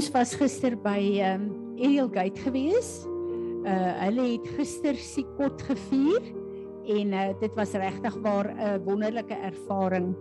[0.00, 3.02] Ons was gister by ehm um, Ariel Gate gewees.
[3.68, 6.24] Uh hulle het gister Sikot gevier
[6.94, 10.14] en uh dit was regtig waar 'n wonderlike ervaring.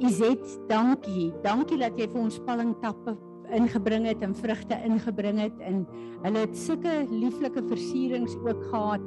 [0.00, 1.28] Izet, dankie.
[1.44, 3.18] Dankie dat jy vir ons pallingtappe
[3.52, 5.84] ingebring het en vrugte ingebring het en
[6.22, 9.04] hulle het sulke lieflike versierings ook gehad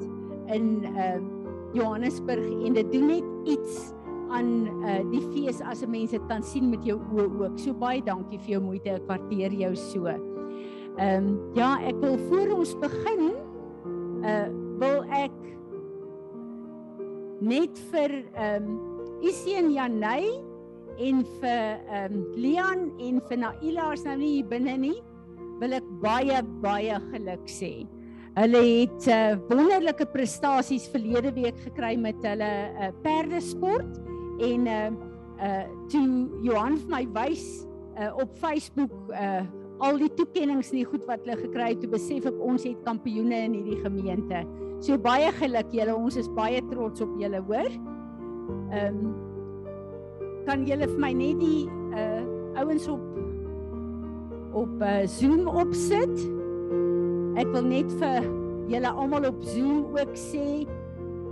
[0.54, 1.18] in uh
[1.74, 3.26] Johannesburg en dit doen net
[3.58, 3.90] iets
[4.30, 4.50] aan
[4.84, 7.60] uh, die fees as 'n mens dit kan sien met jou oë ook.
[7.60, 8.90] So baie dankie vir jou moeite.
[8.90, 10.08] Ek waardeer jou so.
[10.08, 13.32] Ehm um, ja, ek wil voor ons begin
[14.24, 14.48] uh
[14.80, 15.36] wil ek
[17.42, 18.80] net vir ehm um,
[19.20, 20.30] Isie en Janey
[21.00, 25.00] en vir ehm um, Leon en vir Naila as nou nie hier binne nie,
[25.60, 27.88] wil ek baie baie geluk sê.
[28.40, 33.98] Hulle het uh, wonderlike prestasies verlede week gekry met hulle uh, perdesport
[34.40, 34.90] en uh
[35.40, 37.46] uh toe Johan vir my wys
[38.00, 39.46] uh op Facebook uh
[39.80, 43.46] al die toekenninge nie goed wat hulle gekry het, toe besef ek ons het kampioene
[43.48, 44.42] in hierdie gemeente.
[44.84, 47.72] So baie geluk julle, ons is baie trots op julle, hoor.
[48.76, 49.18] Ehm um,
[50.48, 53.04] kan julle vir my net die uh ouens op
[54.60, 56.16] op uh, Zoom opsit?
[57.40, 58.28] Ek wil net vir
[58.72, 60.66] julle almal op Zoom ook sê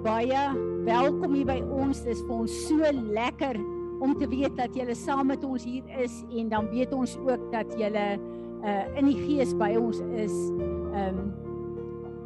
[0.03, 0.41] baie
[0.85, 2.03] welkom hier by ons.
[2.05, 3.57] Dit is vir ons so lekker
[4.03, 7.47] om te weet dat julle saam met ons hier is en dan weet ons ook
[7.53, 10.35] dat julle uh in die gees by ons is.
[10.93, 11.33] Um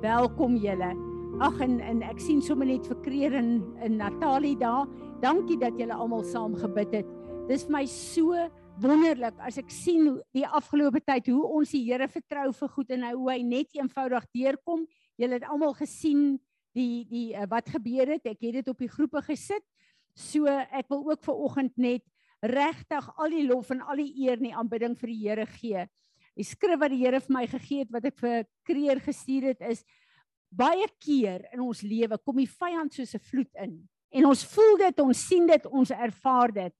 [0.03, 0.91] welkom julle.
[1.39, 3.53] Ag en en ek sien sommer net vir Kreer en
[3.85, 4.89] in Natalie daar.
[5.23, 7.15] Dankie dat julle almal saam gebid het.
[7.47, 8.35] Dis vir my so
[8.81, 13.09] wonderlik as ek sien die afgelope tyd hoe ons die Here vertrou vir goed en
[13.13, 14.87] hoe hy net eenvoudig deurkom.
[15.19, 16.39] Julle het almal gesien
[16.75, 18.25] die die uh, wat gebeur het.
[18.25, 19.63] Ek het dit op die groepe gesit.
[20.15, 22.03] So ek wil ook vir oggend net
[22.41, 25.85] regtig al die lof en al die eer en die aanbidding vir die Here gee.
[26.35, 29.61] Die skrif wat die Here vir my gegee het wat ek vir Kreer gestuur het
[29.69, 29.83] is
[30.51, 33.87] baie keer in ons lewe kom die vyand soos 'n vloed in.
[34.11, 36.73] En ons voel dit, ons sien dit, ons ervaar dit.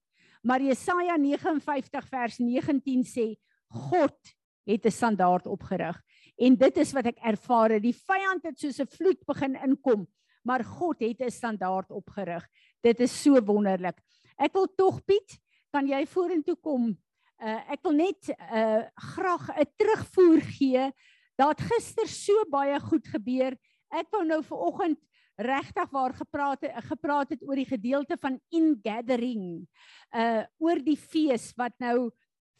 [0.44, 3.36] Maar Jesaja 59 vers 19 sê
[3.70, 4.18] God
[4.68, 6.02] het 'n standaard opgerig.
[6.42, 7.76] En dit is wat ek ervaar.
[7.82, 10.08] Die vyand het soos 'n vloed begin inkom,
[10.44, 12.48] maar God het 'n standaard opgerig.
[12.82, 14.02] Dit is so wonderlik.
[14.38, 15.38] Ek wil tog Piet,
[15.72, 16.98] kan jy vorentoe kom?
[17.40, 20.92] Uh ek wil net uh graag 'n terugvoer gee.
[21.38, 23.58] Daar het gister so baie goed gebeur.
[23.92, 25.00] Ek wou nou vir oggend
[25.38, 29.68] regtig waar gepraat het, gepraat het oor die gedeelte van in gathering.
[30.14, 32.12] Uh oor die fees wat nou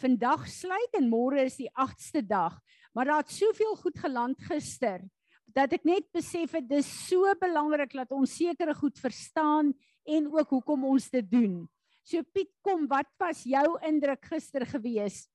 [0.02, 2.58] vandag sluit en môre is die 8ste dag.
[2.92, 5.04] Maar daar het soveel goed geland gister
[5.52, 9.74] dat ek net besef het dis so belangrik dat ons sekere goed verstaan
[10.08, 11.66] en ook hoekom ons dit doen.
[12.08, 15.26] So Piet, kom, wat was jou indruk gister gewees?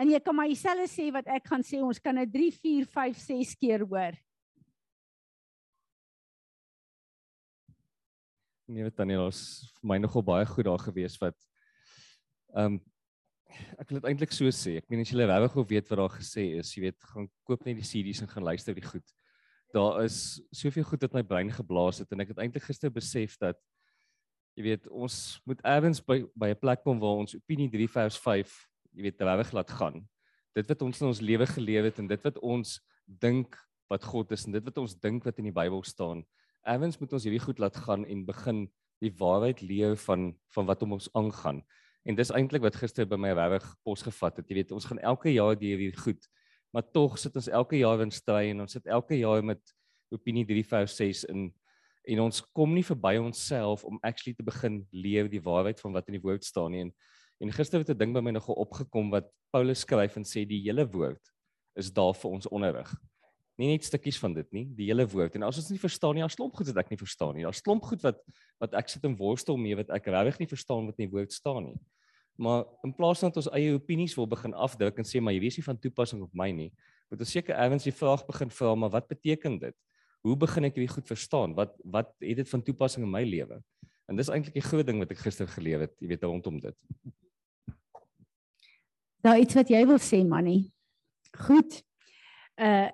[0.00, 2.90] En jy kan maar dieselfde sê wat ek gaan sê, ons kan dit 3, 4,
[2.92, 4.18] 5, 6 keer hoor.
[8.70, 9.42] Nee, Tannie, daar's
[9.80, 11.36] vir my nogal baie goed daar gewees wat
[12.54, 12.80] ehm um,
[13.78, 14.76] ek wil dit eintlik so sê.
[14.80, 17.66] Ek meen as jy regtig wil weet wat daar gesê is, jy weet, gaan koop
[17.66, 19.06] net die CD's en gaan luister die goed.
[19.74, 23.36] Daar is soveel goed wat my brein geblaas het en ek het eintlik gister besef
[23.42, 23.58] dat
[24.58, 28.18] jy weet, ons moet eers by by 'n plek kom waar ons opinie 3 vers
[28.18, 28.50] 5,
[28.92, 30.02] jy weet, regtig laat gaan.
[30.54, 33.56] Dit wat ons in ons lewe geleef het en dit wat ons dink
[33.90, 36.24] wat God is en dit wat ons dink wat in die Bybel staan.
[36.66, 38.68] Eers moet ons hierdie goed laat gaan en begin
[39.00, 41.62] die waarheid leef van van wat om ons aangaan.
[42.08, 44.48] En dis eintlik wat gister by my regtig pos gevat het.
[44.48, 46.28] Jy weet, ons gaan elke jaar deur hier goed,
[46.72, 49.60] maar tog sit ons elke jaar in stry en ons sit elke jaar met
[50.14, 51.50] opinie 3 vers 6 in
[52.10, 56.08] en ons kom nie verby onsself om actually te begin leef die waarheid van wat
[56.08, 56.86] in die woord staan nie.
[56.86, 56.92] En,
[57.44, 60.62] en gister het 'n ding by my nogal opgekom wat Paulus skryf en sê die
[60.64, 61.20] hele woord
[61.76, 62.90] is daar vir ons onderrig.
[63.60, 65.34] Nie net stukkies van dit nie, die hele woord.
[65.36, 67.44] En as ons nie verstaan nie, as klomp goed wat ek nie verstaan nie.
[67.44, 68.22] Daar's klomp goed wat
[68.62, 71.34] wat ek sit in worstel mee wat ek regtig nie verstaan wat in die woord
[71.36, 71.76] staan nie.
[72.40, 75.52] Maar in plaas van dat ons eie opinies wil begin afdruk en sê maar hierdie
[75.52, 76.70] is nie van toepassing op my nie,
[77.12, 79.76] moet ons seker ergens die vraag begin vra maar wat beteken dit?
[80.24, 81.56] Hoe begin ek hierdie goed verstaan?
[81.58, 83.60] Wat wat het dit van toepassing in my lewe?
[84.08, 86.76] En dis eintlik die groot ding wat ek gister geleef het, jy weet rondom dit.
[89.24, 90.62] Daar iets wat jy wil sê, Manny.
[91.48, 91.82] Goed.
[92.56, 92.88] Uh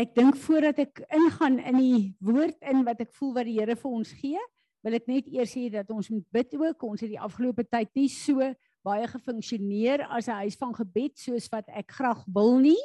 [0.00, 3.76] ek dink voordat ek ingaan in die woord in wat ek voel wat die Here
[3.76, 4.40] vir ons gee,
[4.84, 6.84] wil ek net eers sê dat ons moet bid ook.
[6.88, 8.52] Ons het die afgelope tyd nie so
[8.86, 12.80] baie gefunksioneer as 'n huis van gebed soos wat ek graag wil nie.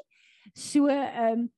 [0.54, 1.50] So ehm um,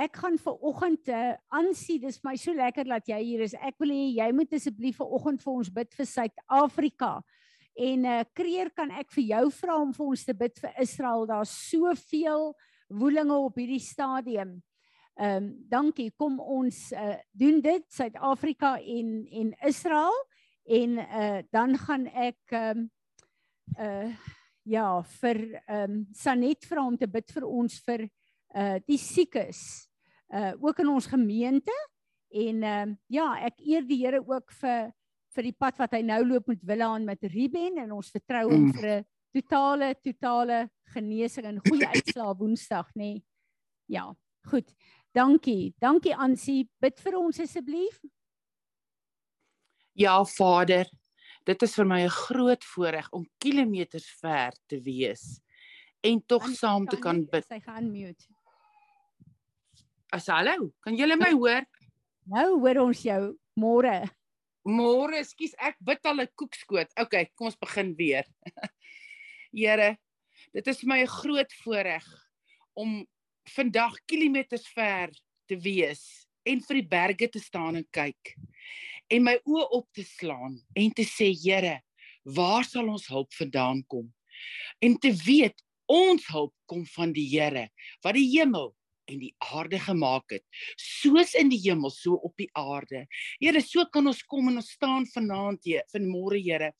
[0.00, 2.00] ek gaan vir oggend uh, aansien.
[2.00, 3.54] Dis my so lekker dat jy hier is.
[3.54, 7.20] Ek wil hê jy moet asseblief vir oggend vir ons bid vir Suid-Afrika
[7.80, 11.26] En uh kreer kan ek vir jou vra om vir ons te bid vir Israel.
[11.26, 12.50] Daar's soveel
[12.90, 14.58] woelinge op hierdie stadium.
[15.18, 16.10] Ehm um, dankie.
[16.16, 20.14] Kom ons uh doen dit Suid-Afrika en en Israel
[20.64, 22.90] en uh dan gaan ek ehm um,
[23.78, 24.12] uh
[24.62, 28.06] ja, vir ehm um, Sanet vra om te bid vir ons vir
[28.54, 29.88] uh die siekes
[30.34, 31.74] uh ook in ons gemeente
[32.30, 34.92] en ehm um, ja, ek eer die Here ook vir
[35.34, 38.68] vir die pad wat hy nou loop met Willaan met Ruben en ons vertrou hom
[38.68, 38.72] mm.
[38.78, 43.14] vir 'n totale totale genesing en goeie uitslae Woensdag, nê.
[43.14, 43.22] Nee.
[43.86, 44.14] Ja,
[44.50, 44.70] goed.
[45.12, 45.74] Dankie.
[45.82, 46.68] Dankie Ansie.
[46.80, 48.00] Bid vir ons asseblief.
[49.98, 50.86] Ja, Vader.
[51.48, 55.40] Dit is vir my 'n groot voorreg om kilometers ver te wees
[56.00, 57.46] en tog saam te kan bid.
[57.46, 58.28] Sy gaan mute.
[60.12, 61.66] As hallo, kan julle my hoor?
[62.26, 63.38] Nou hoor ons jou.
[63.56, 64.10] Môre.
[64.66, 66.92] Môre, skus, ek bid al 'n koekskoot.
[67.00, 68.24] OK, kom ons begin weer.
[69.52, 69.96] Here,
[70.52, 72.06] dit is vir my 'n groot voorreg
[72.74, 73.06] om
[73.48, 75.12] vandag kilometers ver
[75.48, 78.36] te wees en vir die berge te staan en kyk
[79.10, 81.80] en my oë op te slaan en te sê Here,
[82.24, 84.06] waar sal ons hulp vandaan kom?
[84.82, 85.58] En te weet
[85.90, 87.68] ons hulp kom van die Here
[88.04, 88.70] wat die hemel
[89.10, 90.44] en die aarde gemaak het,
[90.78, 93.08] soos in die hemel so op die aarde.
[93.42, 96.70] Here, so kan ons kom en ons staan vanaand hier, vanmôre Here.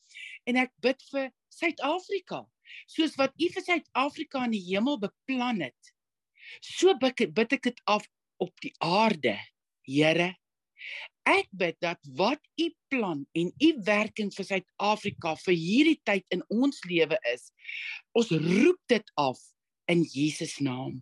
[0.47, 2.45] En ek bid vir Suid-Afrika,
[2.87, 5.91] soos wat U vir Suid-Afrika in die hemel beplan het.
[6.59, 8.05] So bid ek bid ek dit af
[8.41, 9.37] op die aarde.
[9.85, 10.31] Here,
[11.29, 16.41] Ek bid dat wat u plan en u werking vir Suid-Afrika vir hierdie tyd in
[16.49, 17.51] ons lewe is,
[18.17, 19.37] ons roep dit af
[19.91, 20.97] in Jesus naam.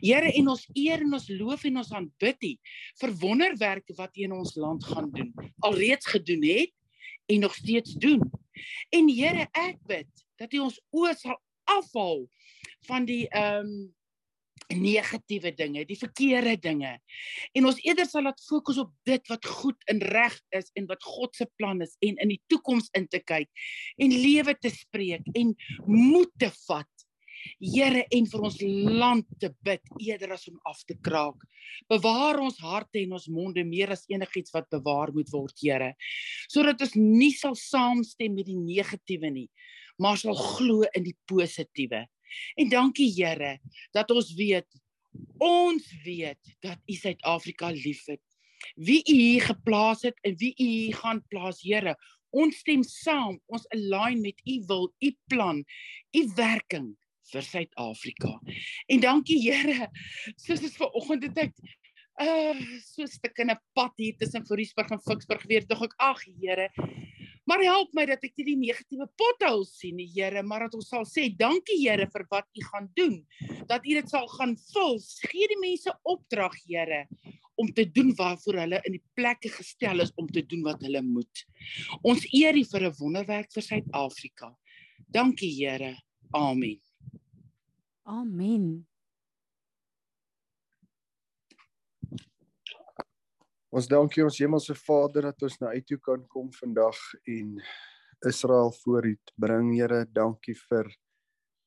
[0.00, 2.52] Here en ons eer en ons loof en ons aanbid U
[3.02, 5.32] vir wonderwerke wat U in ons land gaan doen,
[5.66, 6.72] alreeds gedoen het
[7.28, 8.24] en nog steeds doen.
[8.94, 10.08] En Here, ek bid
[10.40, 12.24] dat U ons oë sal afhaal
[12.88, 13.94] van die ehm um,
[14.76, 16.98] negatiewe dinge, die verkeerde dinge.
[17.56, 21.02] En ons eerder sal laat fokus op dit wat goed en reg is en wat
[21.04, 23.48] God se plan is en in die toekoms in te kyk
[23.96, 25.54] en lewe te spreek en
[25.86, 26.90] moed te vat.
[27.62, 28.56] Here en vir ons
[28.98, 31.38] land te bid eerder as om af te kraak.
[31.90, 35.94] Bewaar ons harte en ons monde meer as enigiets wat bewaar moet word, Here.
[36.50, 39.48] Sodat ons nie sal saamstem met die negatiewe nie,
[40.02, 42.04] maar sal glo in die positiewe.
[42.56, 43.58] En dankie Here
[43.96, 44.68] dat ons weet
[45.38, 48.22] ons weet dat U Suid-Afrika liefhet.
[48.74, 51.96] Wie U hier geplaas het en wie U hier gaan plaas, Here.
[52.30, 55.62] Ons stem saam, ons align met U wil, U plan,
[56.16, 56.92] U werking
[57.32, 58.38] vir Suid-Afrika.
[58.86, 59.88] En dankie Here.
[60.36, 61.54] Soos dit vanoggend het ek
[62.18, 65.94] uh so 'n stuk in 'n pad hier tussen Foriesburg en Ficksburg weer dog ek
[65.98, 66.68] ag Here
[67.48, 70.90] Maar help my dat ek nie die negatiewe pothou sien nie, Here, maar dat ons
[70.92, 73.14] sal sê dankie Here vir wat U gaan doen.
[73.70, 74.98] Dat U dit sal gaan vul.
[75.30, 77.06] Gee die mense opdrag, Here,
[77.58, 81.02] om te doen waarvoor hulle in die plekke gestel is om te doen wat hulle
[81.06, 81.44] moet.
[82.02, 84.52] Ons eer U vir 'n wonderwerk vir Suid-Afrika.
[85.08, 85.96] Dankie Here.
[86.34, 86.80] Amen.
[88.04, 88.86] Amen.
[93.68, 96.96] Ons dankie ons Hemelse Vader dat ons na U toe kan kom vandag
[97.28, 97.58] en
[98.24, 100.06] Israel voor U bring, Here.
[100.08, 100.88] Dankie vir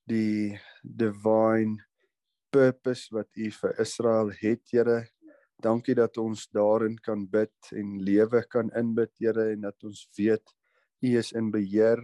[0.10, 1.78] die divine
[2.50, 4.96] purpose wat U vir Israel het, Here.
[5.62, 10.56] Dankie dat ons daarin kan bid en lewe kan inbid, Here, en dat ons weet
[11.06, 12.02] U is in beheer.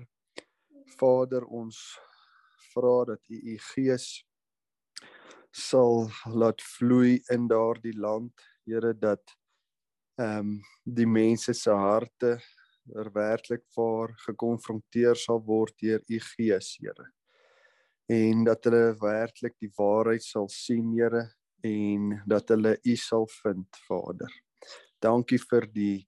[1.00, 1.82] Vader, ons
[2.70, 4.12] vra dat U U Gees
[5.50, 6.06] sal
[6.38, 9.26] laat vloei in daardie land, Here, dat
[10.18, 12.38] ehm um, die mense se harte
[12.96, 17.12] er werklik voor gekonfronteer sal word deur u gees, Here.
[18.08, 21.28] En dat hulle werklik die waarheid sal sien, Here,
[21.64, 24.32] en dat hulle u sal vind, Vader.
[25.00, 26.08] Dankie vir die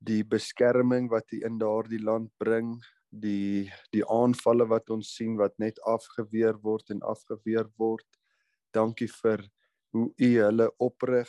[0.00, 2.78] die beskerming wat u in daardie land bring,
[3.12, 8.08] die die aanvalle wat ons sien wat net afgeweer word en afgeweer word.
[8.72, 9.44] Dankie vir
[9.92, 11.28] hoe u hulle oprig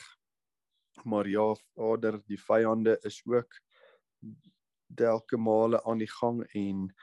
[1.04, 3.60] maar ja Vader die vyande is ook
[4.96, 6.94] elke male aan die gang en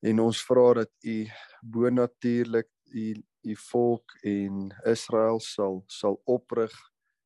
[0.00, 1.26] en ons vra dat u
[1.60, 6.72] bonatuurlik u u volk en Israel sal sal oprig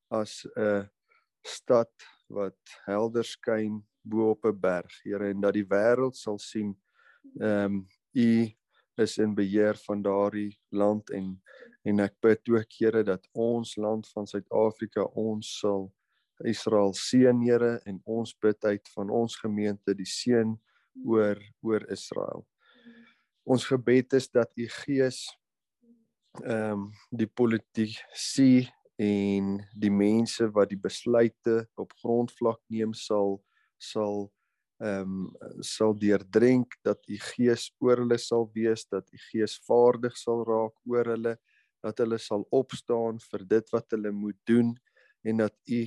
[0.09, 0.91] as 'n
[1.43, 1.93] stad
[2.29, 6.77] wat helder skyn bo op 'n berg Here en dat die wêreld sal sien
[7.41, 8.55] ehm um, u
[9.01, 11.35] is in beheer van daardie land en
[11.85, 15.91] en ek bid ook Here dat ons land van Suid-Afrika ons sal
[16.49, 20.55] Israel seën Here en ons bid uit van ons gemeente die seën
[21.05, 22.47] oor oor Israel.
[23.45, 25.27] Ons gebed is dat u Gees
[26.43, 28.65] ehm um, die politici
[28.99, 33.39] en die mense wat die besluite op grondvlak neem sal
[33.79, 34.33] sal
[34.83, 35.27] ehm um,
[35.63, 40.75] sal deurdrink dat u gees oor hulle sal wees dat u gees vaardig sal raak
[40.91, 41.37] oor hulle
[41.85, 44.75] dat hulle sal opstaan vir dit wat hulle moet doen
[45.23, 45.83] en dat u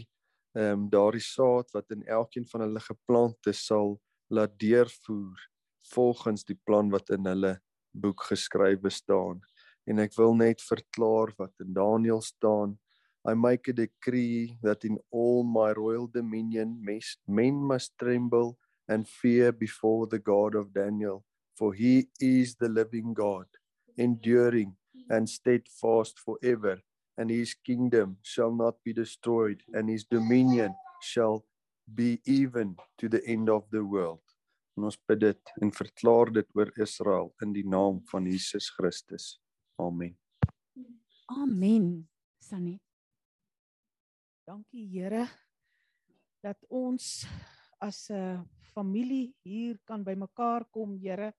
[0.57, 3.97] ehm um, daardie saad wat in elkeen van hulle geplant is sal
[4.31, 5.37] laat deurvoer
[5.93, 7.57] volgens die plan wat in hulle
[7.91, 9.41] boek geskrywe staan.
[9.87, 12.77] En ek wil net verklaar wat in Daniël staan.
[13.27, 16.77] I make a decree that in all my royal dominion
[17.27, 18.55] men must tremble
[18.87, 21.23] and fear before the God of Daniel,
[21.55, 23.45] for he is the living God,
[23.97, 24.75] enduring
[25.09, 26.81] and steadfast forever,
[27.17, 31.45] and his kingdom shall not be destroyed, and his dominion shall
[31.93, 34.19] be even to the end of the world.
[34.77, 39.39] En ons bid dit en verklaar dit oor Israel in die naam van Jesus Christus.
[39.81, 40.13] Amen.
[41.33, 42.05] Amen.
[42.37, 42.77] Sannie.
[44.45, 45.25] Dankie Here
[46.45, 47.25] dat ons
[47.79, 51.33] as 'n familie hier kan bymekaar kom, Here,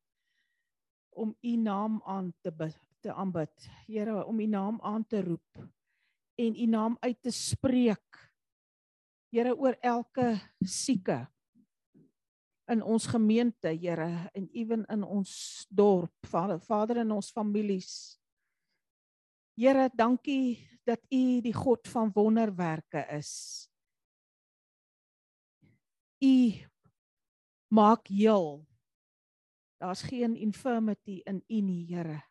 [1.11, 2.53] om U naam aan te
[3.01, 3.71] te aanbid.
[3.87, 5.69] Here, om U naam aan te roep
[6.39, 8.31] en U naam uit te spreek.
[9.31, 11.27] Here oor elke sieke
[12.69, 18.19] in ons gemeente, Here, en ewen in ons dorp, Vader, Vader in ons families.
[19.59, 23.68] Here, dankie dat U die God van wonderwerke is.
[26.23, 26.37] U
[27.71, 28.67] maak heel.
[29.79, 32.23] Daar's geen infirmity in U nie, Here.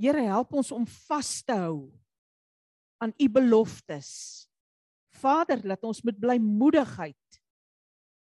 [0.00, 1.90] Here, help ons om vas te hou
[3.00, 4.10] aan U beloftes.
[5.20, 7.40] Vader, laat ons met blymoedigheid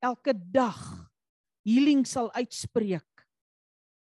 [0.03, 0.79] elke dag
[1.63, 3.23] healing sal uitspreek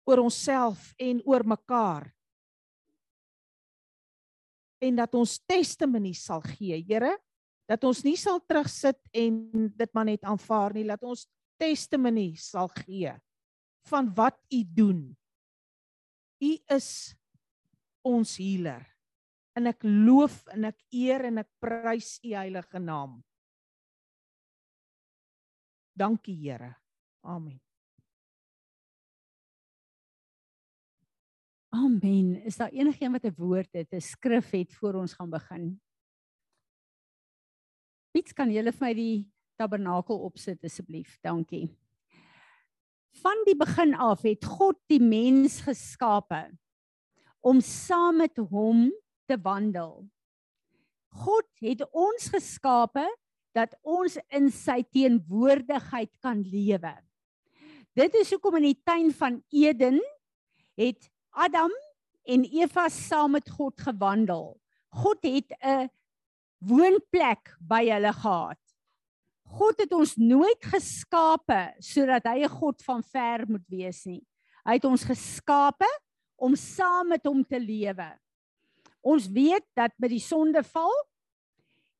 [0.08, 2.08] oor onsself en oor mekaar
[4.80, 7.12] en dat ons testimony sal gee, Here,
[7.70, 9.36] dat ons nie sal terugsit en
[9.78, 11.28] dit maar net aanvaar nie, laat ons
[11.60, 13.12] testimony sal gee
[13.86, 15.00] van wat U doen.
[16.42, 16.90] U is
[18.06, 18.82] ons healer.
[19.54, 23.18] En ek loof en ek eer en ek prys U heilige naam.
[25.94, 26.72] Dankie Here.
[27.22, 27.60] Amen.
[31.70, 32.40] Amen.
[32.48, 35.80] Is daar enigiemand wat 'n woord het, 'n skrif het voor ons gaan begin?
[38.10, 39.26] Piet, kan jy vir my die
[39.60, 41.18] tabernakel opsit asseblief?
[41.22, 41.68] Dankie.
[43.22, 46.48] Van die begin af het God die mens geskape
[47.46, 48.88] om saam met hom
[49.30, 50.08] te wandel.
[51.22, 53.06] God het ons geskape
[53.54, 56.92] dat ons in sy teenwoordigheid kan lewe.
[57.98, 59.98] Dit is hoekom in die tuin van Eden
[60.78, 61.74] het Adam
[62.26, 64.58] en Eva saam met God gewandel.
[64.90, 65.90] God het 'n
[66.60, 68.60] woonplek by hulle gehad.
[69.50, 74.22] God het ons nooit geskape sodat hy 'n God van ver moet wees nie.
[74.64, 75.88] Hy het ons geskape
[76.36, 78.18] om saam met hom te lewe.
[79.02, 80.92] Ons weet dat met die sondeval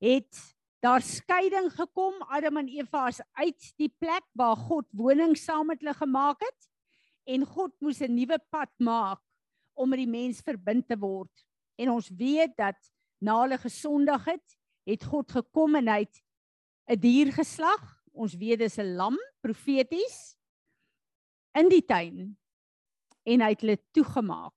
[0.00, 2.14] het daar skeiding gekom.
[2.29, 6.69] Adam en Eva is uit die plek waar God woning saam met hulle gemaak het
[7.26, 9.21] en God moes 'n nuwe pad maak
[9.75, 11.33] om met die mens verbind te word.
[11.76, 12.76] En ons weet dat
[13.21, 14.57] na hulle gesondig het,
[14.89, 16.23] het God gekom en hy het
[16.91, 17.83] 'n dier geslag.
[18.12, 20.37] Ons weet dis 'n lam, profeties
[21.55, 22.37] in die tuin
[23.27, 24.55] en hy het hulle toegemaak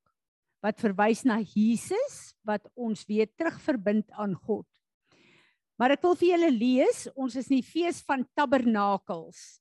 [0.64, 4.68] wat verwys na Jesus wat ons weer terugverbind aan God.
[5.78, 9.60] Maar ek wil vir julle lees, ons is in die fees van tabernakels.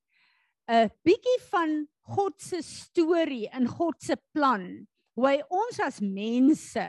[0.70, 4.86] 'n bietjie van God se storie en God se plan.
[5.16, 6.86] Hoe hy ons as mense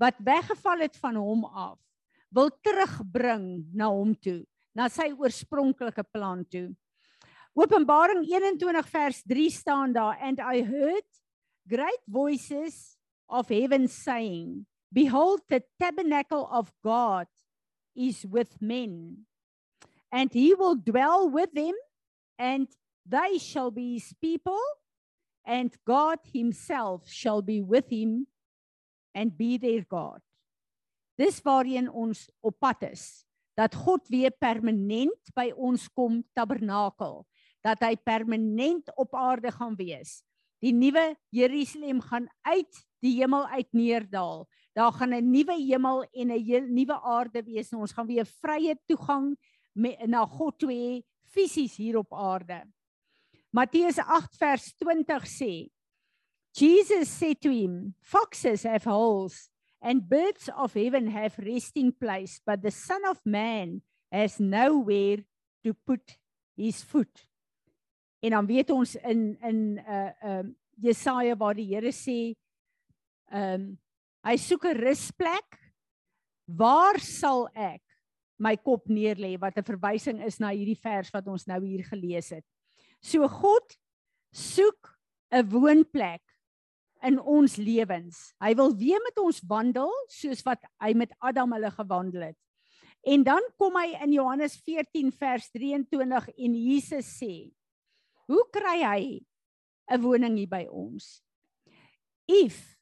[0.00, 1.78] wat weggeval het van hom af
[2.34, 4.42] wil terugbring na hom toe,
[4.74, 6.72] na sy oorspronklike plan toe.
[7.54, 11.06] Openbaring 21 vers 3 staan daar and I heard
[11.70, 12.98] great voices
[13.30, 17.30] of heaven saying behold the tabernacle of God
[17.94, 19.26] is with men
[20.10, 21.78] and he will dwell with them
[22.38, 22.66] and
[23.06, 24.60] they shall be his people,
[25.44, 28.26] and God himself shall be with him
[29.14, 30.20] and be their God.
[31.16, 33.24] Dis waarheen ons op pad is.
[33.54, 37.22] Dat God weer permanent by ons kom tabernakel,
[37.62, 40.24] dat hy permanent op aarde gaan wees.
[40.58, 44.46] Die nuwe Jerusalem gaan uit die hemel uit neerdal.
[44.74, 48.74] Daar gaan 'n nuwe hemel en 'n nuwe aarde wees en ons gaan weer vrye
[48.86, 49.36] toegang
[49.72, 52.64] met, na God toe hê fisies hier op aarde.
[53.50, 55.70] Matteus 8 vers 20 sê:
[56.54, 59.50] Jesus said to him, Foxes have holes,
[59.82, 63.82] and birds of heaven have resting place, but the Son of Man
[64.12, 65.18] has nowhere
[65.64, 66.16] to put
[66.56, 67.26] his foot.
[68.22, 72.34] En dan weet ons in in uh um Jesaja waar die Here sê
[73.32, 73.74] um
[74.24, 75.58] hy soek 'n rusplek.
[76.46, 77.82] Waar sal ek
[78.38, 82.30] my kop neerlê wat 'n verwysing is na hierdie vers wat ons nou hier gelees
[82.30, 82.46] het.
[83.02, 83.76] So God
[84.32, 84.96] soek
[85.32, 86.22] 'n woonplek
[87.04, 88.32] in ons lewens.
[88.42, 92.38] Hy wil weer met ons wandel soos wat hy met Adam hulle gewandel het.
[93.04, 97.52] En dan kom hy in Johannes 14 vers 23 en Jesus sê:
[98.26, 99.02] "Hoe kry hy
[99.92, 101.20] 'n woning hier by ons?
[102.26, 102.78] If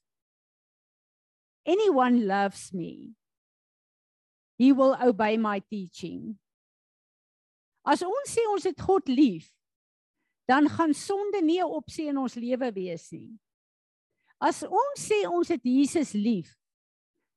[1.66, 3.16] anyone loves me,
[4.58, 6.38] he will obey my teaching."
[7.84, 9.50] As ons sê ons het God lief,
[10.46, 13.41] dan gaan sonde nie 'n opsie in ons lewe wees nie.
[14.42, 16.50] As ons sê ons het Jesus lief,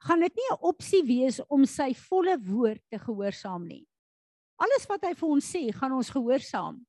[0.02, 3.86] gaan dit nie 'n opsie wees om sy volle woord te gehoorsaam nie.
[4.58, 6.86] Alles wat hy vir ons sê, gaan ons gehoorsaam.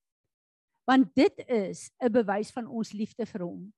[0.86, 3.72] Want dit is 'n bewys van ons liefde vir hom.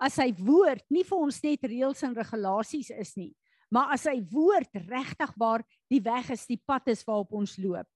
[0.00, 3.34] As sy woord nie vir ons net reëls en regulasies is nie,
[3.70, 7.86] maar as sy woord regtig waar die weg is, die pad is waarop ons loop.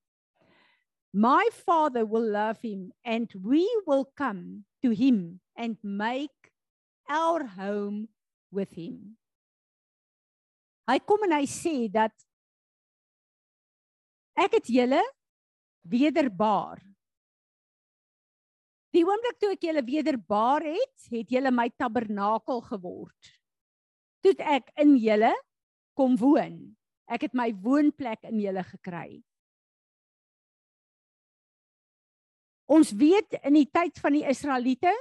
[1.12, 6.41] My father will love him and we will come to him and make
[7.12, 8.08] our home
[8.48, 9.16] with him.
[10.88, 12.14] Hy kom en hy sê dat
[14.40, 15.02] ek het julle
[15.92, 16.80] wederbaar.
[18.92, 23.32] Die oomblik toe ek julle wederbaar het, het julle my tabernakel geword.
[24.24, 25.32] Toe ek in julle
[25.98, 26.58] kom woon.
[27.12, 29.20] Ek het my woonplek in julle gekry.
[32.72, 34.92] Ons weet in die tyd van die Israeliete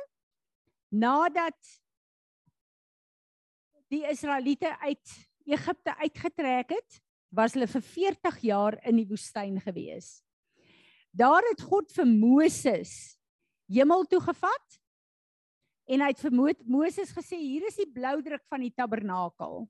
[0.91, 1.55] nadat
[3.91, 5.15] die Israeliete uit
[5.51, 6.99] Egipte uitgetrek het,
[7.31, 10.21] was hulle vir 40 jaar in die woestyn gewees.
[11.11, 12.93] Daar het God vir Moses
[13.71, 14.77] hemel toe gevat
[15.91, 19.65] en hy het vir Moses gesê hier is die blou druk van die tabernakel.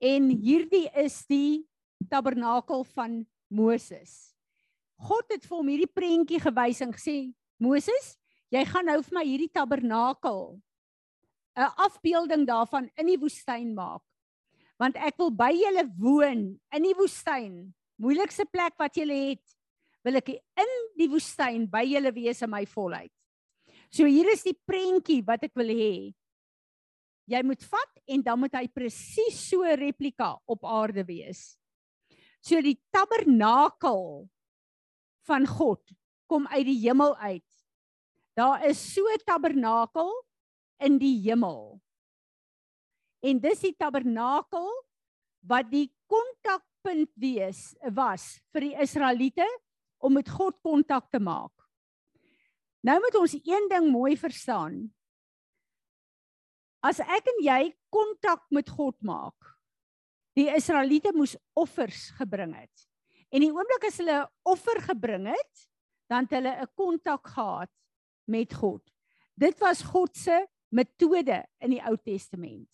[0.00, 1.66] En hierdie is die
[2.10, 3.20] tabernakel van
[3.52, 4.32] Moses.
[5.00, 7.16] God het vir hom hierdie prentjie gewys en gesê
[7.60, 8.16] Moses,
[8.50, 10.58] jy gaan nou vir my hierdie tabernakel
[11.56, 14.02] 'n afbeelding daarvan in die woestyn maak
[14.80, 17.68] want ek wil by julle woon in die woestyn.
[18.00, 19.44] Moeilikste plek wat julle het,
[20.00, 23.12] wil ek in die woestyn by julle wees in my volheid.
[23.92, 25.94] So hier is die prentjie wat ek wil hê.
[27.30, 31.58] Jy moet vat en dan moet hy presies so replika op aarde wees.
[32.40, 34.24] So die tabernakel
[35.28, 35.82] van God
[36.30, 37.46] kom uit die hemel uit.
[38.38, 40.08] Daar is so 'n tabernakel
[40.80, 41.80] in die hemel.
[43.20, 44.68] En dis die tabernakel
[45.46, 49.46] wat die kontakpunt wees was vir die Israeliete
[50.00, 51.52] om met God kontak te maak.
[52.80, 54.86] Nou moet ons een ding mooi verstaan.
[56.80, 57.62] As ek en jy
[57.92, 59.36] kontak met God maak,
[60.38, 62.86] die Israeliete moes offers gebring het.
[63.30, 65.68] En die oomblik as hulle 'n offer gebring het,
[66.08, 67.70] dan het hulle 'n kontak gehad
[68.26, 68.82] met God.
[69.36, 72.68] Dit was God se metode in die Ou Testament.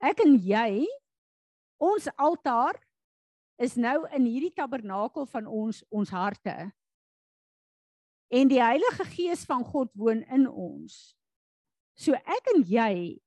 [0.00, 0.86] Ek en jy
[1.82, 2.78] ons altaar
[3.58, 6.54] is nou in hierdie tabernakel van ons ons harte.
[8.30, 11.16] En die Heilige Gees van God woon in ons.
[11.98, 13.18] So ek en jy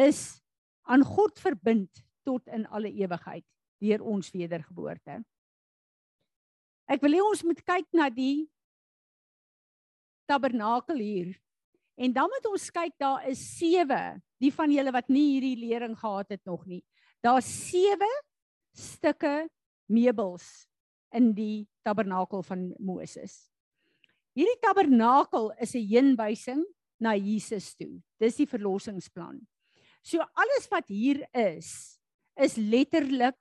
[0.00, 0.40] is
[0.88, 3.44] aan God verbind tot in alle ewigheid
[3.82, 5.20] deur ons wedergeboorte.
[6.86, 8.46] Ek wil hê ons moet kyk na die
[10.30, 11.34] tabernakel hier.
[11.96, 13.40] En dan moet ons kyk daar is
[14.38, 16.82] die van julle wat nie hierdie lering gehad het nog nie.
[17.24, 18.08] Daar's sewe
[18.76, 19.48] stukke
[19.88, 20.66] meubels
[21.16, 23.48] in die tabernakel van Moses.
[24.36, 26.64] Hierdie tabernakel is 'n heenwysing
[27.00, 28.02] na Jesus toe.
[28.20, 29.40] Dis die verlossingsplan.
[30.02, 31.98] So alles wat hier is,
[32.36, 33.38] is letterlik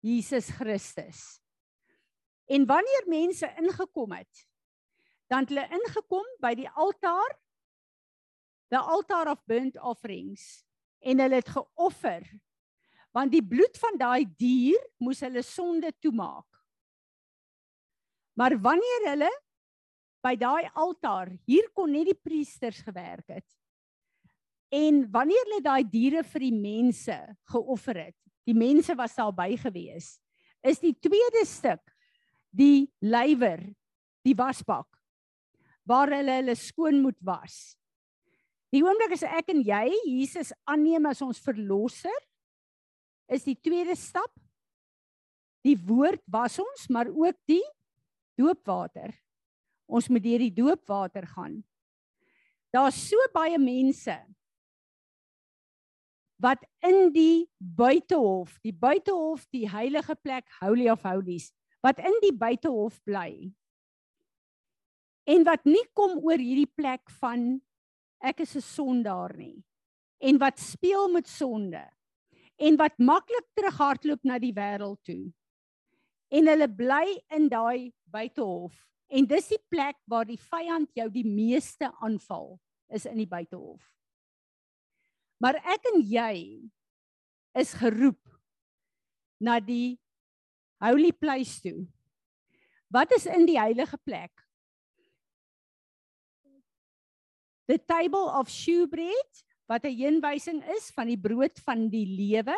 [0.00, 1.40] Jesus Christus.
[2.48, 4.48] En wanneer mense ingekom het,
[5.28, 7.36] dan het hulle ingekom by die altaar
[8.70, 10.64] the altar of burnt offerings
[11.00, 12.26] en hulle het geoffer
[13.16, 16.44] want die bloed van daai dier moes hulle sonde toemaak.
[18.36, 19.30] Maar wanneer hulle
[20.20, 23.46] by daai altaar, hier kon net die priesters gewerk het.
[24.74, 27.16] En wanneer hulle daai diere vir die mense
[27.48, 30.16] geoffer het, die mense was daar by gewees,
[30.60, 31.82] is die tweede stuk
[32.56, 33.62] die lywer,
[34.26, 34.88] die wasbak
[35.86, 37.75] waar hulle hulle skoon moet was.
[38.74, 42.16] Die oomblik as ek en jy Jesus aanneem as ons verlosser,
[43.30, 44.32] is die tweede stap
[45.66, 47.64] die woord was ons, maar ook die
[48.38, 49.14] doopwater.
[49.86, 51.60] Ons moet deur die doopwater gaan.
[52.74, 54.14] Daar's so baie mense
[56.42, 61.48] wat in die buitehof, die buitehof, die heilige plek, Holy of Holies,
[61.80, 63.30] wat in die buitehof bly.
[65.24, 67.56] En wat nie kom oor hierdie plek van
[68.26, 69.64] ek is 'n sondaar nie.
[70.18, 71.84] En wat speel met sonde.
[72.56, 75.32] En wat maklik terughardloop na die wêreld toe.
[76.30, 78.74] En hulle bly in daai buitehof.
[79.08, 82.58] En dis die plek waar die vyand jou die meeste aanval,
[82.88, 83.82] is in die buitehof.
[85.38, 86.36] Maar ek en jy
[87.54, 88.22] is geroep
[89.38, 89.98] na die
[90.82, 91.86] holy place toe.
[92.92, 94.45] Wat is in die heilige plek?
[97.66, 102.56] The table of shewbread wat 'n heenwysing is van die brood van die lewe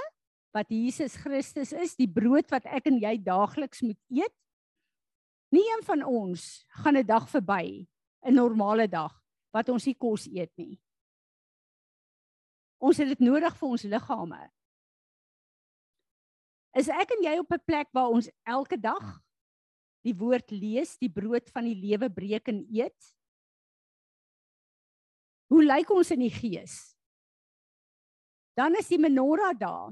[0.52, 4.34] wat Jesus Christus is, die brood wat ek en jy daagliks moet eet.
[5.52, 7.86] Nie een van ons gaan 'n dag verby,
[8.24, 9.14] 'n normale dag
[9.52, 10.78] wat ons nie kos eet nie.
[12.78, 14.50] Ons het dit nodig vir ons liggame.
[16.76, 19.20] Is ek en jy op 'n plek waar ons elke dag
[20.04, 23.17] die woord lees, die brood van die lewe breek en eet?
[25.58, 26.94] Hoe lyk ons in die gees?
[28.54, 29.90] Dan is die menorah daar.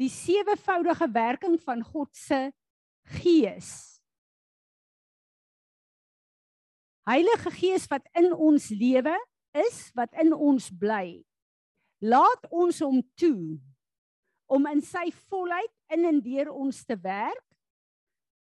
[0.00, 2.46] Die sewevoudige werking van God se
[3.20, 4.00] gees.
[7.04, 9.12] Heilige Gees wat in ons lewe
[9.52, 11.20] is, wat in ons bly.
[12.00, 13.60] Laat ons hom toe
[14.48, 17.44] om in sy volheid in en deur ons te werk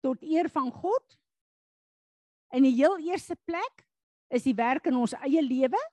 [0.01, 1.19] tot eer van God.
[2.57, 3.85] In die heel eerste plek
[4.33, 5.89] is die werk in ons eie lewe.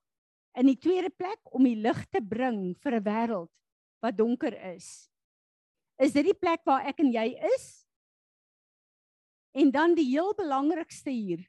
[0.58, 3.52] In die tweede plek om die lig te bring vir 'n wêreld
[4.02, 5.10] wat donker is.
[6.00, 7.86] Is dit die plek waar ek en jy is?
[9.52, 11.44] En dan die heel belangrikste hier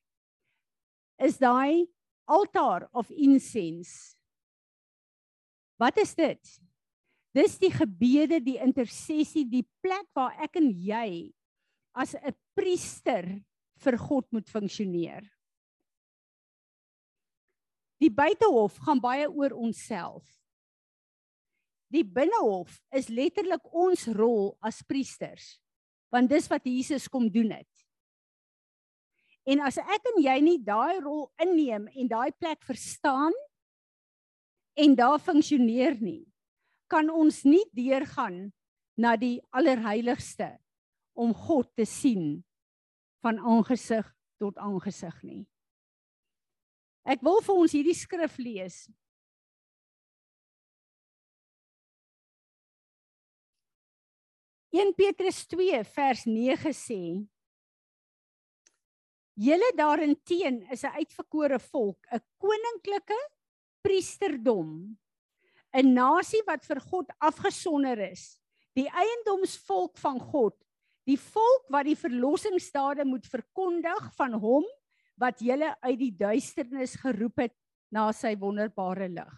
[1.22, 1.88] is daai
[2.26, 4.18] altaar of incense.
[5.78, 6.60] Wat is dit?
[7.34, 11.32] Dis die gebede, die intersessie, die plek waar ek en jy
[11.96, 13.26] as 'n priester
[13.84, 15.24] vir God moet funksioneer.
[18.02, 20.26] Die buitehof gaan baie oor onsself.
[21.92, 25.60] Die binnehof is letterlik ons rol as priesters,
[26.10, 27.70] want dis wat Jesus kom doen het.
[29.46, 33.36] En as ek en jy nie daai rol inneem en daai plek verstaan
[34.80, 36.24] en daar funksioneer nie,
[36.92, 38.52] kan ons nie deurgaan
[38.98, 40.54] na die allerheiligste
[41.18, 42.42] om God te sien
[43.22, 44.08] van aangesig
[44.42, 45.44] tot aangesig nie.
[47.04, 48.86] Ek wil vir ons hierdie skrif lees.
[54.72, 57.02] In Petrus 2 vers 9 sê:
[59.36, 63.20] Julle daarenteen is 'n uitverkore volk, 'n koninklike
[63.82, 64.96] priesterdom,
[65.74, 68.40] 'n nasie wat vir God afgesonder is,
[68.76, 70.56] die eiendomsvolk van God,
[71.06, 74.64] die volk wat die verlossingsdade moet verkondig van hom
[75.20, 77.56] wat julle uit die duisternis geroep het
[77.92, 79.34] na sy wonderbare lig.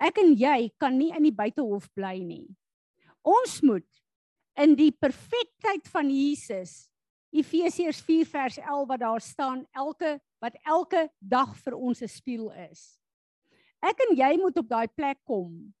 [0.00, 2.48] Ek en jy kan nie in die buitehof bly nie.
[3.24, 3.88] Ons moet
[4.60, 6.84] in die perfektheid van Jesus
[7.34, 12.52] Efesiërs 4 vers 11 wat daar staan elke wat elke dag vir ons 'n spieël
[12.70, 13.00] is.
[13.82, 15.74] Ek en jy moet op daai plek kom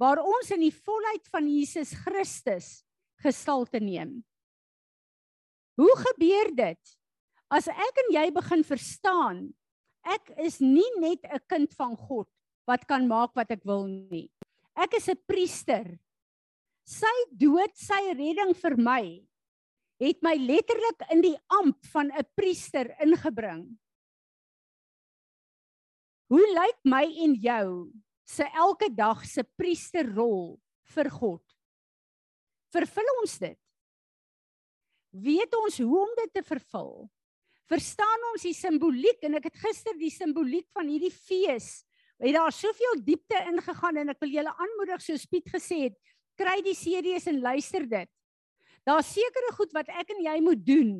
[0.00, 2.82] waar ons in die volheid van Jesus Christus
[3.22, 4.24] gestalte neem.
[5.78, 6.98] Hoe gebeur dit?
[7.52, 9.40] As ek en jy begin verstaan,
[10.08, 12.28] ek is nie net 'n kind van God
[12.66, 14.30] wat kan maak wat ek wil nie.
[14.74, 15.98] Ek is 'n priester.
[16.86, 19.04] Sy dood, sy redding vir my
[20.00, 23.78] het my letterlik in die amp van 'n priester ingebring.
[26.28, 27.92] Hoe lyk my en jou
[28.24, 30.58] se elke dag se priesterrol
[30.96, 31.42] vir God?
[32.72, 33.58] vervul ons dit?
[35.12, 37.10] Weet ons hoe om dit te vervul?
[37.72, 41.80] Verstaan ons die simboliek en ek het gister die simboliek van hierdie fees.
[42.20, 45.94] Het daar soveel diepte ingegaan en ek wil julle aanmoedig soos Piet gesê het,
[46.36, 48.10] kry die series en luister dit.
[48.84, 50.92] Daar's sekere goed wat ek en jy moet doen.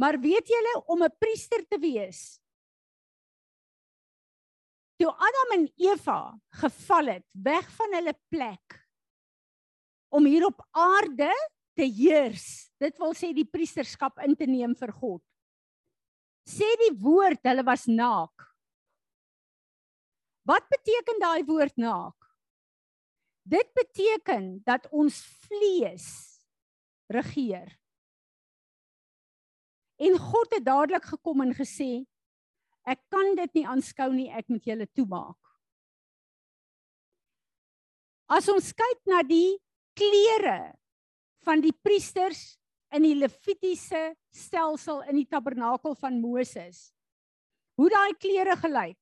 [0.00, 2.40] Maar weet julle om 'n priester te wees?
[4.96, 8.78] Toe Adam en Eva geval het weg van hulle plek
[10.08, 11.32] om hier op aarde
[11.74, 12.70] te heers.
[12.78, 15.22] Dit wil sê die priesterskap in te neem vir God.
[16.48, 18.48] Sê die woord, hulle was naak.
[20.48, 22.18] Wat beteken daai woord naak?
[23.42, 26.08] Dit beteken dat ons vlees
[27.10, 27.70] regeer.
[30.02, 32.02] En God het dadelik gekom en gesê
[32.82, 35.38] ek kan dit nie aanskou nie, ek moet julle toemaak.
[38.26, 39.60] As ons kyk na die
[39.94, 40.72] klere
[41.46, 42.56] van die priesters
[42.92, 46.90] in die Levitiese stelsel in die tabernakel van Moses.
[47.80, 48.98] Hoe daai klere gelyk?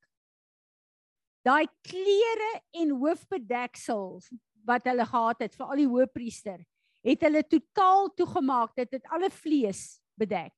[1.47, 4.29] Daai klere en hoofbedeksels
[4.69, 6.59] wat hulle gehad het vir al die hoëpriester,
[7.07, 8.75] het hulle totaal toegemaak.
[8.77, 10.55] Dit het alle vlees bedek.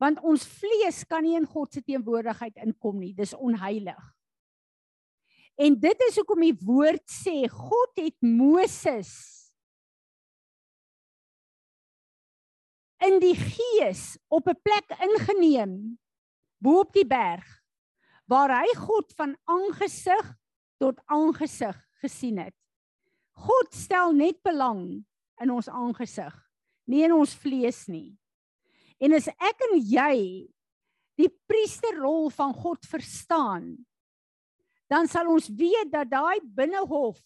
[0.00, 3.12] Want ons vlees kan nie in God se teenwoordigheid inkom nie.
[3.14, 4.02] Dis onheilig.
[5.60, 9.12] En dit is hoekom die woord sê God het Moses
[13.02, 15.98] in die gees op 'n plek ingeneem
[16.62, 17.44] bo op die berg
[18.30, 20.36] waar hy God van aangesig
[20.78, 22.54] tot aangesig gesien het.
[23.32, 25.04] God stel net belang
[25.42, 26.32] in ons aangesig,
[26.86, 28.16] nie in ons vlees nie.
[29.02, 30.16] En as ek en jy
[31.18, 33.74] die priesterrol van God verstaan,
[34.86, 37.18] dan sal ons weet dat daai binnehof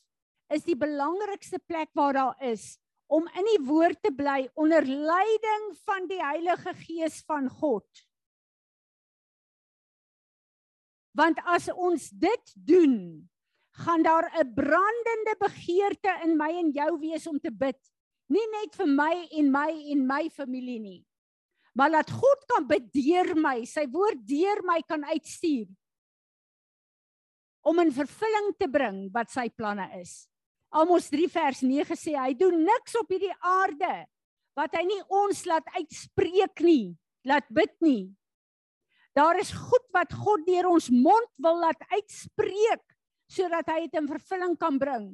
[0.55, 2.77] is die belangrikste plek waar daar is
[3.07, 7.87] om in die woord te bly onder leiding van die Heilige Gees van God.
[11.17, 12.97] Want as ons dit doen,
[13.77, 17.79] gaan daar 'n brandende begeerte in my en jou wees om te bid,
[18.27, 21.07] nie net vir my en my en my familie nie,
[21.75, 25.69] maar dat God kan bid deur my, sy woord deur my kan uitstuur
[27.67, 30.29] om in vervulling te bring wat sy planne is.
[30.75, 34.07] Amos 3 vers 9 sê hy doen niks op hierdie aarde
[34.57, 36.97] wat hy nie ons laat uitspreek nie,
[37.29, 38.09] laat bid nie.
[39.17, 42.83] Daar is goed wat God deur ons mond wil laat uitspreek
[43.33, 45.07] sodat hy dit in vervulling kan bring.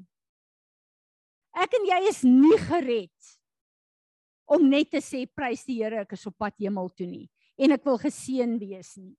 [1.52, 3.32] Ek en jy is nie gered
[4.52, 7.28] om net te sê prys die Here ek is op pad hemel toe nie
[7.60, 9.14] en ek wil geseën wees nie.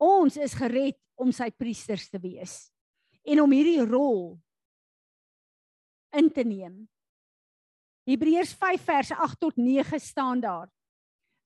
[0.00, 2.68] Ons is gered om sy priesters te wees
[3.24, 4.36] en om hierdie rol
[6.14, 6.84] in te neem.
[8.08, 10.68] Hebreërs 5 vers 8 tot 9 staan daar.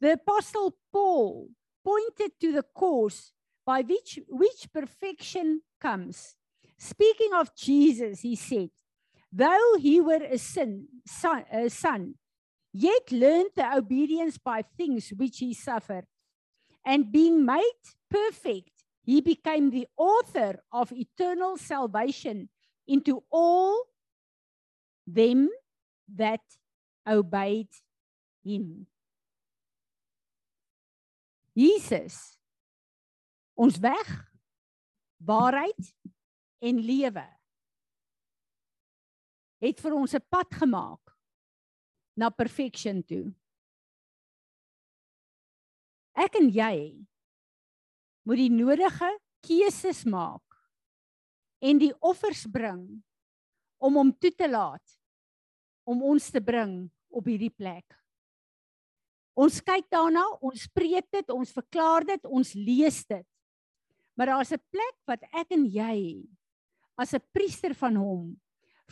[0.00, 1.50] The apostle Paul
[1.82, 3.32] pointed to the course
[3.64, 6.36] by which which perfection comes.
[6.78, 8.70] Speaking of Jesus, he said,
[9.32, 12.14] though he were a sin, son, a son,
[12.72, 16.06] yet learned the obedience by things which he suffered.
[16.84, 22.48] And being made perfect, he became the author of eternal salvation
[22.86, 23.87] into all
[25.14, 25.48] them
[26.16, 26.44] that
[27.08, 27.72] obeyed
[28.44, 28.86] him.
[31.56, 32.38] Jesus
[33.58, 34.10] ons weg
[35.18, 35.88] waarheid
[36.62, 37.26] en lewe
[39.58, 41.16] het vir ons 'n pad gemaak
[42.14, 43.34] na perfection toe.
[46.14, 47.06] Ek en jy
[48.22, 49.10] moet die nodige
[49.42, 50.42] keuses maak
[51.58, 53.02] en die offers bring
[53.78, 54.98] om hom toe te laat
[55.88, 57.86] om ons te bring op hierdie plek.
[59.38, 63.26] Ons kyk daarna, ons preek dit, ons verklaar dit, ons lees dit.
[64.18, 66.26] Maar daar's 'n plek wat ek en jy
[66.98, 68.40] as 'n priester van hom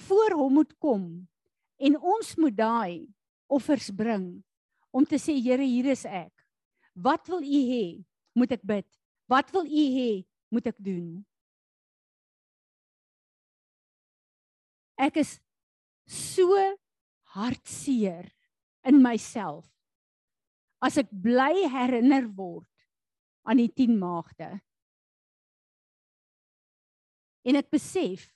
[0.07, 1.29] voor hom moet kom
[1.77, 3.09] en ons moet daai
[3.49, 4.43] offers bring
[4.91, 6.33] om te sê Here, hier is ek.
[6.95, 8.05] Wat wil U hê?
[8.33, 8.87] Moet ek bid?
[9.29, 10.25] Wat wil U hê?
[10.49, 11.27] Moet ek doen?
[14.97, 15.37] Ek is
[16.09, 16.57] so
[17.37, 18.31] hartseer
[18.87, 19.67] in myself
[20.81, 22.71] as ek bly herinner word
[23.47, 24.49] aan die 10 maagde.
[27.47, 28.27] En ek besef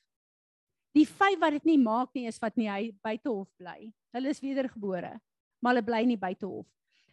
[0.96, 3.90] die vyf wat dit nie maak nie is wat nie hy buitehof bly.
[4.14, 5.16] Hulle is wedergebore,
[5.62, 6.66] maar hulle bly nie buitehof.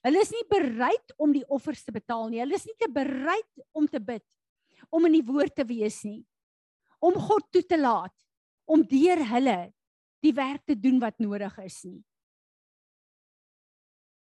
[0.05, 2.41] Hulle is nie bereid om die offers te betaal nie.
[2.41, 4.23] Hulle is nie te bereid om te bid,
[4.93, 6.21] om in die woord te wees nie,
[7.03, 8.13] om God toe te laat,
[8.67, 9.60] om deur hulle
[10.23, 12.01] die werk te doen wat nodig is nie.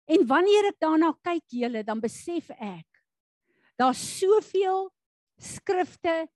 [0.09, 2.87] En wanneer ek daarna kyk julle, dan besef ek
[3.79, 4.89] daar's soveel
[5.39, 6.27] skrifte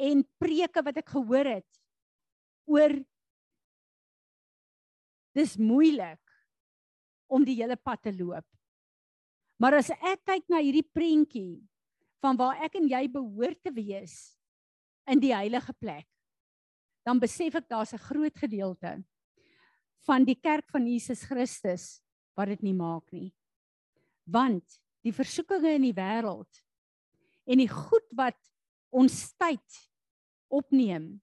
[0.00, 1.80] en preke wat ek gehoor het
[2.70, 2.92] oor
[5.36, 6.20] dis moeilik
[7.30, 8.44] om die hele pad te loop.
[9.60, 11.60] Maar as ek kyk na hierdie prentjie
[12.20, 14.16] van waar ek en jy behoort te wees
[15.08, 16.08] in die heilige plek,
[17.06, 19.04] dan besef ek daar's 'n groot gedeelte
[20.06, 22.00] van die kerk van Jesus Christus
[22.34, 23.34] wat dit nie maak nie.
[24.24, 24.64] Want
[25.04, 26.62] die versoekinge in die wêreld
[27.46, 28.38] en die goed wat
[28.90, 29.90] ons tyd
[30.50, 31.20] opneem.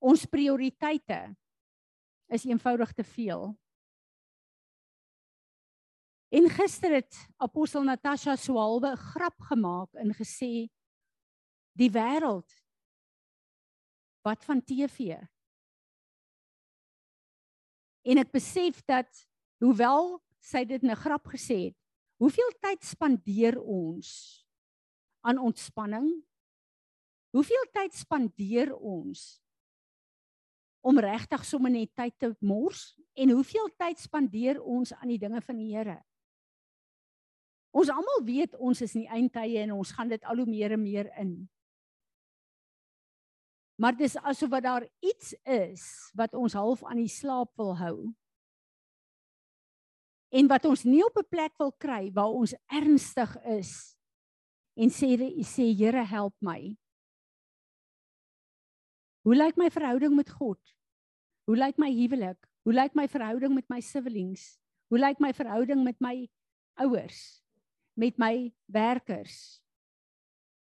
[0.00, 1.36] Ons prioriteite
[2.32, 3.52] is eenvoudig te veel.
[6.32, 10.70] En gister het apostel Natasha Swalwe 'n grap gemaak en gesê
[11.76, 12.48] die wêreld
[14.22, 15.18] wat van TV.
[18.02, 19.10] En ek besef dat
[19.62, 21.78] hoewel sy dit 'n grap gesê het,
[22.18, 24.42] hoeveel tyd spandeer ons
[25.22, 26.24] aan ontspanning?
[27.30, 29.40] Hoeveel tyd spandeer ons
[30.82, 35.40] om regtig sommer net tyd te mors en hoeveel tyd spandeer ons aan die dinge
[35.40, 36.02] van die Here?
[37.72, 40.72] Ons almal weet ons is in die eindtye en ons gaan dit al hoe meer
[40.76, 41.48] en meer in.
[43.82, 47.96] Maar dis asof wat daar iets is wat ons half aan die slaap wil hou.
[50.30, 53.98] En wat ons nie op 'n plek wil kry waar ons ernstig is
[54.76, 56.76] en sê sê Here help my.
[59.22, 60.60] Hoe lyk my verhouding met God?
[61.44, 62.38] Hoe lyk my huwelik?
[62.62, 64.58] Hoe lyk my verhouding met my siblings?
[64.88, 66.30] Hoe lyk my verhouding met my
[66.74, 67.42] ouers?
[67.94, 69.62] Met my werkers?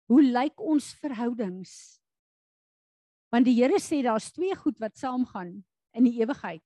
[0.08, 2.01] Hoe lyk ons verhoudings?
[3.32, 5.62] Want die Here sê daar's twee goed wat saamgaan
[5.96, 6.64] in die ewigheid.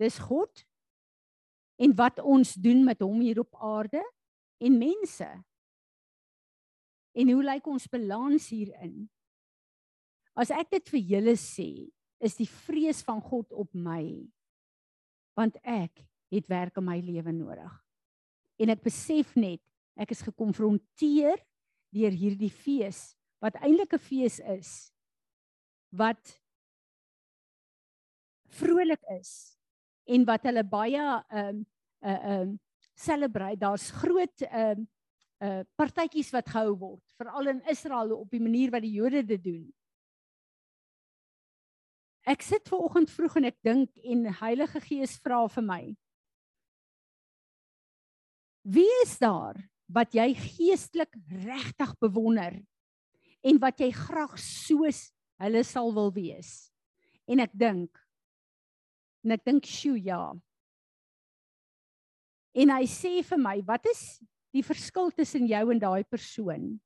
[0.00, 0.64] Dis God
[1.76, 4.00] en wat ons doen met hom hier op aarde
[4.64, 5.28] en mense.
[7.16, 9.04] En hoe lyk ons balans hierin?
[10.36, 11.70] As ek dit vir julle sê,
[12.20, 14.24] is die vrees van God op my
[15.36, 16.00] want ek
[16.32, 17.72] het werk in my lewe nodig.
[18.56, 19.60] En ek besef net
[20.00, 21.36] ek is gekonfronteer
[21.92, 23.12] deur hierdie fees
[23.44, 24.70] wat eintlik 'n fees is
[25.96, 26.36] wat
[28.56, 29.32] vrolik is
[30.06, 31.64] en wat hulle baie ehm um,
[32.06, 32.58] uh um,
[32.96, 33.58] celebrate.
[33.60, 34.88] Daar's groot ehm um,
[35.44, 39.42] uh partytjies wat gehou word, veral in Israel op die manier wat die Jode dit
[39.42, 39.64] doen.
[42.26, 45.82] Ek sit ver oggend vroeg en ek dink en Heilige Gees vra vir my.
[48.66, 52.56] Wie is daar wat jy geestelik regtig bewonder
[53.46, 56.70] en wat jy graag soos hulle sal wil wees.
[57.28, 58.02] En ek dink
[59.26, 60.32] en ek dink, "Sjoe, ja."
[62.54, 64.22] En hy sê vir my, "Wat is
[64.52, 66.80] die verskil tussen jou en daai persoon?"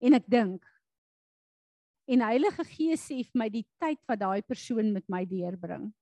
[0.00, 0.64] En ek dink
[2.06, 5.92] en Heilige Gees sê vir my die tyd wat daai persoon met my deurbring.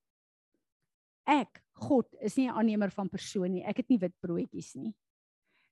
[1.25, 3.64] Ek, God, is nie 'n aannemer van persoon nie.
[3.64, 4.95] Ek het nie wit broodjies nie.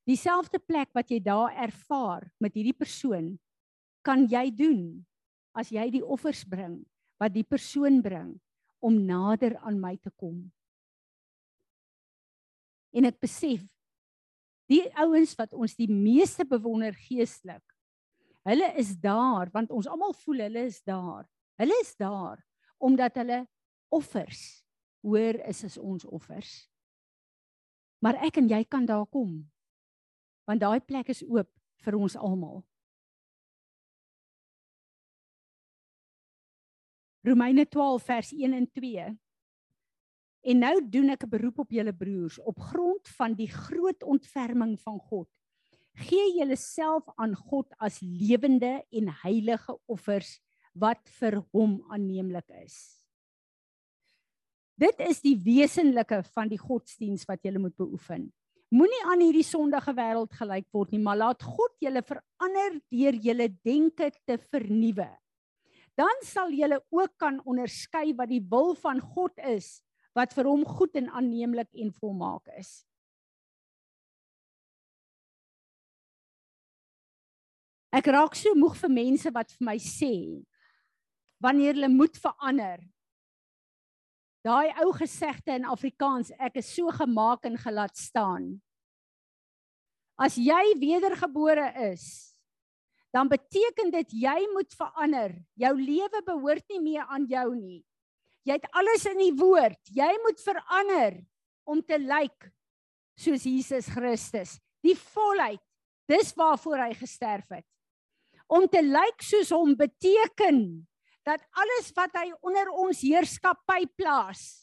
[0.06, 3.38] Dieselfde plek wat jy daar ervaar met hierdie persoon,
[4.02, 5.06] kan jy doen
[5.56, 6.80] as jy die offers bring
[7.20, 8.34] wat die persoon bring
[8.82, 10.40] om nader aan my te kom.
[12.92, 13.62] En ek besef
[14.70, 17.62] die ouens wat ons die meeste bewonder geestelik.
[18.48, 21.28] Hulle is daar want ons almal voel hulle is daar.
[21.60, 22.42] Hulle is daar
[22.82, 23.44] omdat hulle
[23.92, 24.62] offers
[25.06, 26.66] hoor is as ons offers.
[28.02, 29.44] Maar ek en jy kan daar kom.
[30.48, 31.50] Want daai plek is oop
[31.84, 32.62] vir ons almal.
[37.22, 39.04] Romeine 12 vers 1 en 2.
[40.42, 44.80] En nou doen ek 'n beroep op julle broers op grond van die groot ontferming
[44.80, 45.28] van God.
[45.94, 50.40] Gee julleself aan God as lewende en heilige offers
[50.74, 52.98] wat vir hom aanneemlik is.
[54.74, 58.32] Dit is die wesenlike van die godsdiens wat jy moet beoefen.
[58.68, 63.48] Moenie aan hierdie sondige wêreld gelyk word nie, maar laat God julle verander deur julle
[63.62, 65.21] denke te vernuwe
[65.98, 69.80] dan sal julle ook kan onderskei wat die wil van God is
[70.16, 72.82] wat vir hom goed en aanneemlik en volmaak is.
[77.92, 80.14] Ek raak so moeg vir mense wat vir my sê
[81.42, 82.80] wanneer hulle moet verander.
[84.46, 88.54] Daai ou gesegde in Afrikaans, ek is so gemaak en gelaat staan.
[90.18, 92.31] As jy wedergebore is,
[93.12, 95.34] dan beteken dit jy moet verander.
[95.60, 97.82] Jou lewe behoort nie meer aan jou nie.
[98.48, 99.80] Jy het alles in die woord.
[99.92, 101.20] Jy moet verander
[101.68, 102.48] om te lyk
[103.20, 104.56] soos Jesus Christus.
[104.82, 105.62] Die volheid.
[106.10, 107.68] Dis waarvoor hy gesterf het.
[108.50, 110.82] Om te lyk soos hom beteken
[111.22, 114.62] dat alles wat hy onder ons heerskappy plaas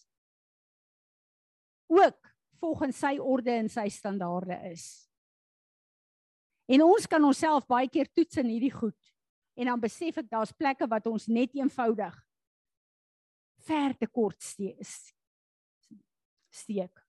[1.89, 2.19] ook
[2.59, 5.08] volgens sy orde en sy standaarde is.
[6.69, 8.97] En ons kan onsself baie keer toets in hierdie goed.
[9.57, 12.15] En dan besef ek daar's plekke wat ons net eenvoudig
[13.67, 14.39] ver te kort
[16.49, 17.01] steek.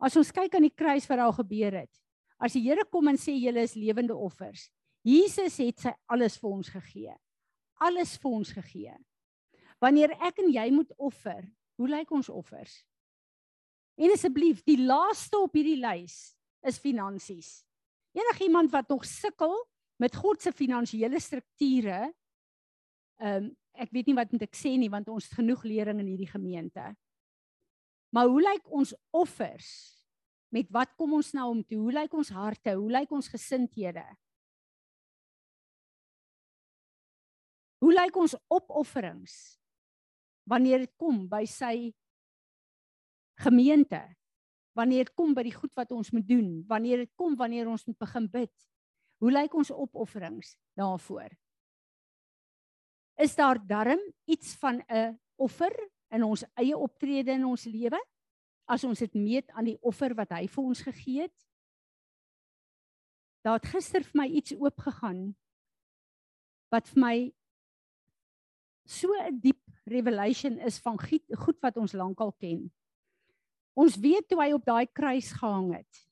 [0.00, 1.92] As ons kyk aan die kruis wat daar gebeur het.
[2.40, 4.70] As die Here kom en sê julle is lewende offers.
[5.04, 7.14] Jesus het sy alles vir ons gegee.
[7.80, 8.94] alles vir ons gegee.
[9.80, 11.40] Wanneer ek en jy moet offer,
[11.80, 12.82] hoe lyk ons offers?
[13.96, 16.36] En asseblief, die laaste op hierdie lys
[16.66, 17.62] is finansies.
[18.16, 19.54] Enigiemand wat nog sukkel
[20.00, 22.10] met God se finansiële strukture,
[23.20, 26.00] ehm um, ek weet nie wat moet ek sê nie want ons het genoeg lering
[26.02, 26.82] in hierdie gemeente.
[28.10, 29.68] Maar hoe lyk ons offers?
[30.50, 31.78] Met wat kom ons nou om toe?
[31.78, 32.74] Hoe lyk ons harte?
[32.74, 34.04] Hoe lyk ons gesindhede?
[37.80, 39.36] Hoe lyk ons opofferings
[40.50, 41.92] wanneer dit kom by sy
[43.40, 44.02] gemeente?
[44.78, 46.60] Wanneer dit kom by die goed wat ons moet doen?
[46.68, 48.52] Wanneer dit kom wanneer ons moet begin bid?
[49.20, 51.30] Hoe lyk ons opofferings daarvoor?
[53.20, 55.74] Is daar darm iets van 'n offer
[56.10, 58.00] in ons eie optrede in ons lewe
[58.64, 61.46] as ons dit meet aan die offer wat hy vir ons gegee het?
[63.44, 65.34] Daar het gister vir my iets oopgegaan
[66.70, 67.16] wat vir my
[68.86, 72.70] so 'n diep revelation is van goed, wat ons lankal ken.
[73.78, 76.02] Ons weet toe hy op daai kruis gehang het.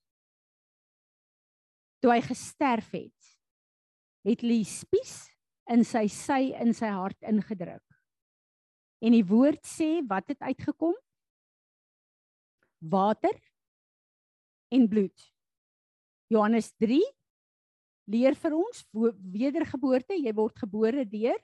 [1.98, 3.32] Toe hy gesterf het,
[4.28, 5.26] het Lee spies
[5.68, 7.84] in sy sy in sy hart ingedruk.
[9.02, 10.94] En die woord sê wat het uitgekom?
[12.78, 13.34] Water
[14.74, 15.26] en bloed.
[16.30, 17.00] Johannes 3
[18.08, 21.38] leer vir ons wedergeboorte, jy word gebore deur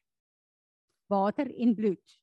[1.12, 2.20] water en bloed.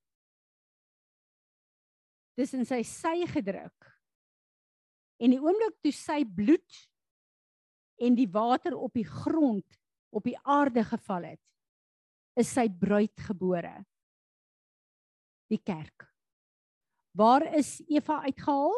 [2.42, 3.90] Dis in sy sy gedruk.
[5.22, 6.80] En die oomblik toe sy bloed
[8.02, 9.78] en die water op die grond
[10.12, 11.42] op die aarde geval het,
[12.36, 13.76] is sy bruid gebore.
[15.52, 16.08] Die kerk.
[17.16, 18.76] Waar is Eva uitgehaal?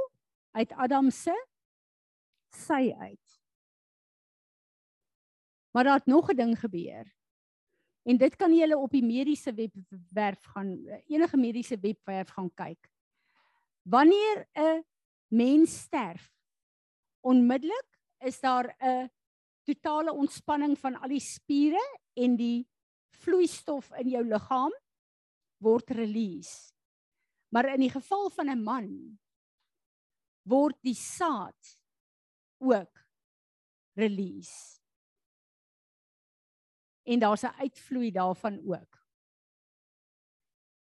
[0.53, 1.33] Uit Adam se
[2.53, 3.39] sy uit.
[5.73, 7.05] Maar daar het nog 'n ding gebeur.
[8.03, 10.75] En dit kan jy op die mediese webwerf gaan
[11.07, 12.92] enige mediese webwerf gaan kyk.
[13.83, 14.83] Wanneer 'n
[15.27, 16.31] mens sterf,
[17.19, 19.11] onmiddellik is daar 'n
[19.63, 22.67] totale ontspanning van al die spiere en die
[23.09, 24.73] vloeistof in jou liggaam
[25.57, 26.73] word release.
[27.49, 29.19] Maar in die geval van 'n man
[30.41, 31.79] word die saad
[32.59, 33.05] ook
[33.95, 34.81] release
[37.03, 39.03] en daar's 'n uitvloei daarvan ook.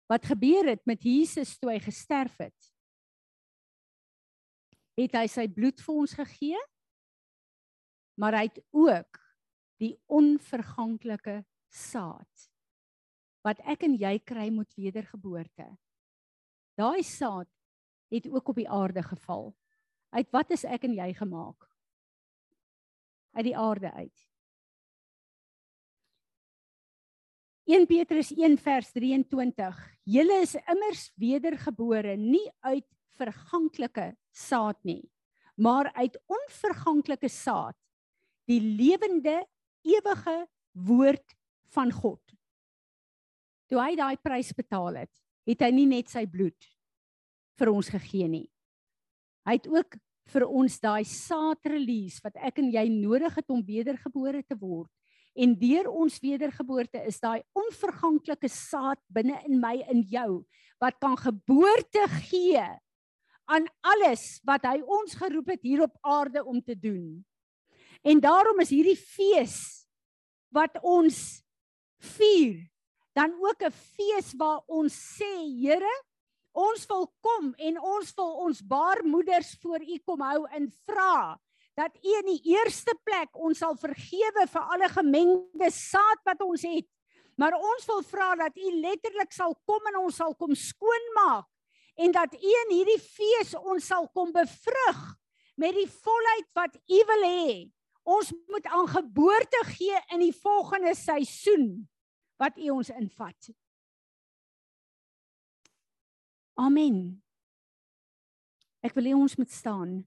[0.06, 2.69] Wat gebeur het met Jesus toe hy gesterf het?
[5.00, 6.62] Het hy sy bloed vir ons gegee?
[8.20, 9.20] Maar hy het ook
[9.80, 11.40] die onverganklike
[11.72, 12.50] saad
[13.48, 15.70] wat ek en jy kry moet wedergeboorte.
[16.76, 17.48] Daai saad
[18.12, 19.54] het ook op die aarde geval.
[20.12, 21.64] Uit wat is ek en jy gemaak?
[23.38, 24.26] Uit die aarde uit.
[27.70, 29.82] 1 Petrus 1 vers 23.
[30.10, 32.88] Julle is immers wedergebore nie uit
[33.20, 35.04] verganklike saad nie,
[35.60, 37.76] maar uit onverganklike saad,
[38.48, 39.42] die lewende
[39.86, 40.38] ewige
[40.88, 41.36] woord
[41.76, 42.22] van God.
[43.70, 45.12] Toe hy daai prys betaal het,
[45.50, 46.70] het hy nie net sy bloed
[47.60, 48.48] vir ons gegee nie.
[49.46, 49.98] Hy het ook
[50.30, 54.90] vir ons daai saad release wat ek en jy nodig het om wedergebore te word
[55.40, 60.42] en deur ons wedergeboorte is daai onverganklike saad binne in my in jou
[60.82, 62.66] wat kan geboorte gee
[63.50, 67.26] aan alles wat hy ons geroep het hier op aarde om te doen.
[68.06, 69.88] En daarom is hierdie fees
[70.54, 71.42] wat ons
[72.16, 72.70] vier
[73.18, 75.96] dan ook 'n fees waar ons sê Here
[76.54, 81.40] ons wil kom en ons wil ons baarmoeders voor u kom hou en vra
[81.80, 86.66] dat U in die eerste plek ons sal vergewe vir alle gemengde saad wat ons
[86.68, 86.88] het.
[87.40, 91.48] Maar ons wil vra dat U letterlik sal kom en ons sal kom skoonmaak
[92.00, 95.00] en dat U in hierdie fees ons sal kom bevrug
[95.60, 97.56] met die volheid wat U wil hê.
[98.10, 101.90] Ons moet aan geboorte gee in die volgende seisoen
[102.40, 103.52] wat U ons invat.
[106.60, 107.20] Amen.
[108.84, 110.00] Ek wil hê ons moet staan.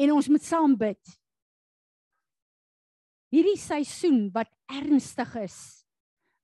[0.00, 1.18] En ons moet saam bid.
[3.30, 5.58] Hierdie seisoen wat ernstig is,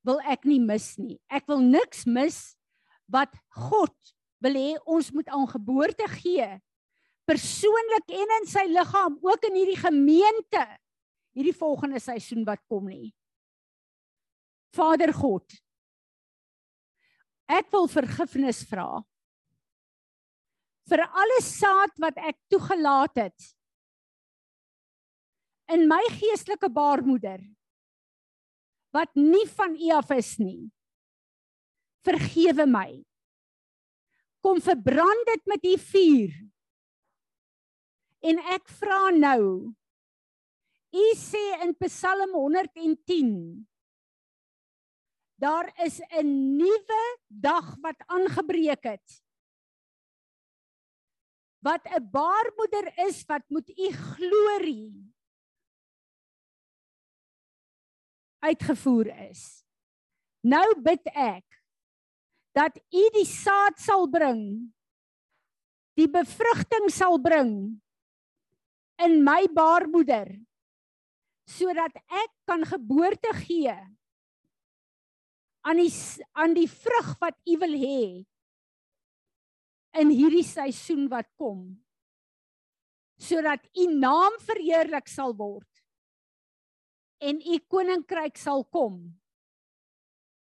[0.06, 1.18] wil ek nie mis nie.
[1.28, 2.38] Ek wil niks mis
[3.10, 3.34] wat
[3.68, 3.94] God
[4.44, 6.46] wil hê ons moet aan geboorte gee.
[7.26, 10.62] Persoonlik en in sy liggaam, ook in hierdie gemeente.
[11.36, 13.10] Hierdie volgende seisoen wat kom nie.
[14.76, 15.44] Vader God,
[17.48, 19.00] ek wil vergifnis vra
[20.86, 23.46] vir alle saad wat ek toegelaat het
[25.74, 27.40] in my geestelike baarmoeder
[28.96, 30.70] wat nie van U af is nie.
[32.06, 32.90] Vergewe my.
[34.40, 36.36] Kom verbrand dit met U vuur.
[38.26, 39.72] En ek vra nou.
[40.96, 43.32] U sê in Psalm 110
[45.36, 49.22] Daar is 'n nuwe dag wat aangebreek het.
[51.60, 55.05] Wat 'n baarmoeder is wat moet u glorie
[58.44, 59.64] uitgevoer is.
[60.46, 61.44] Nou bid ek
[62.56, 64.72] dat U die saad sal bring,
[65.96, 67.52] die bevrugting sal bring
[69.02, 70.28] in my baarmoeder
[71.46, 73.74] sodat ek kan geboorte gee
[75.66, 75.92] aan die
[76.38, 78.02] aan die vrug wat U wil hê
[80.00, 81.60] in hierdie seisoen wat kom
[83.20, 85.75] sodat U naam verheerlik sal word
[87.18, 89.00] en u koninkryk sal kom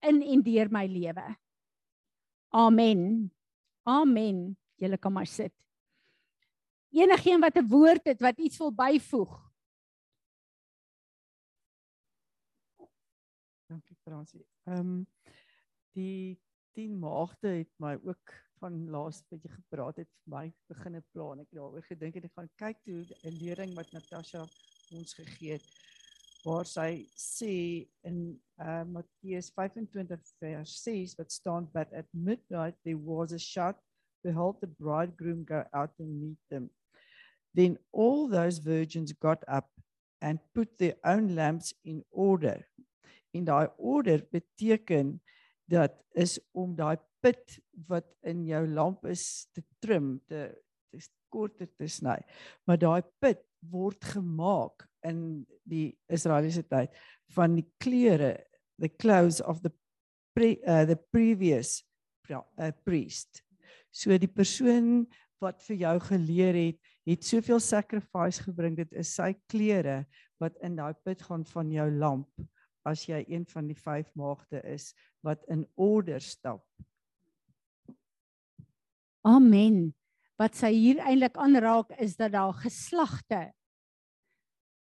[0.05, 1.27] in en deur my lewe.
[2.55, 3.31] Amen.
[3.83, 4.57] Amen.
[4.81, 5.55] Julle kan maar sit.
[6.95, 9.53] Enigeen wat 'n woord het wat iets wil byvoeg.
[13.67, 14.47] Dankie Fransie.
[14.65, 15.07] Ehm um,
[15.93, 16.41] die
[16.73, 21.41] 10 maagde het my ook van laas wat jy gepraat het vir my beginne plan.
[21.41, 24.47] Ek daaroor gedink en ek gaan kyk toe 'n lering wat Natasha
[24.93, 25.67] ons gegee het
[26.45, 27.55] waar sy sê
[28.05, 28.19] in
[28.61, 33.81] uh, Matteus 25 vers 6 wat staan but at midnight there was a shout
[34.25, 36.71] behold the bridegroom go out and meet them.
[37.55, 39.69] Then all those virgins got up
[40.21, 42.67] and put their own lamps in order.
[43.33, 45.21] In daai order beteken
[45.69, 50.49] dat is om daai pit wat in jou lamp is te trim te
[50.91, 52.19] te korter te sny.
[52.65, 56.95] Maar daai pit word gemaak in die Israeliese tyd
[57.35, 58.37] van die klere
[58.79, 59.73] the clothes of the
[60.35, 61.83] pre, uh, the previous
[62.31, 63.43] uh, priest.
[63.95, 65.07] So die persoon
[65.43, 68.79] wat vir jou geleer het het soveel sacrifice gebring.
[68.79, 70.05] Dit is sy klere
[70.41, 72.47] wat in daai put gaan van jou lamp
[72.89, 74.93] as jy een van die vyf maagde is
[75.25, 76.65] wat in orde stap.
[79.25, 79.95] Amen.
[80.41, 83.47] Wat sy hier eintlik aanraak is dat daar geslagte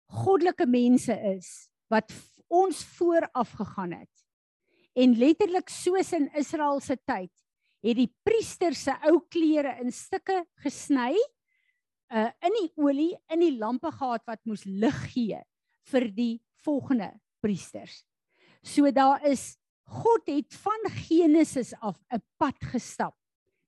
[0.07, 2.11] goddelike mense is wat
[2.47, 4.13] ons vooraf gegaan het.
[4.97, 7.31] En letterlik soos in Israel se tyd
[7.85, 11.13] het die priester se ou klere in stukke gesny
[12.07, 15.39] uh in die olie in die lampe gehad wat moes lig gee
[15.91, 17.11] vir die volgende
[17.43, 18.03] priesters.
[18.63, 23.15] So daar is God het van Genesis af 'n pad gestap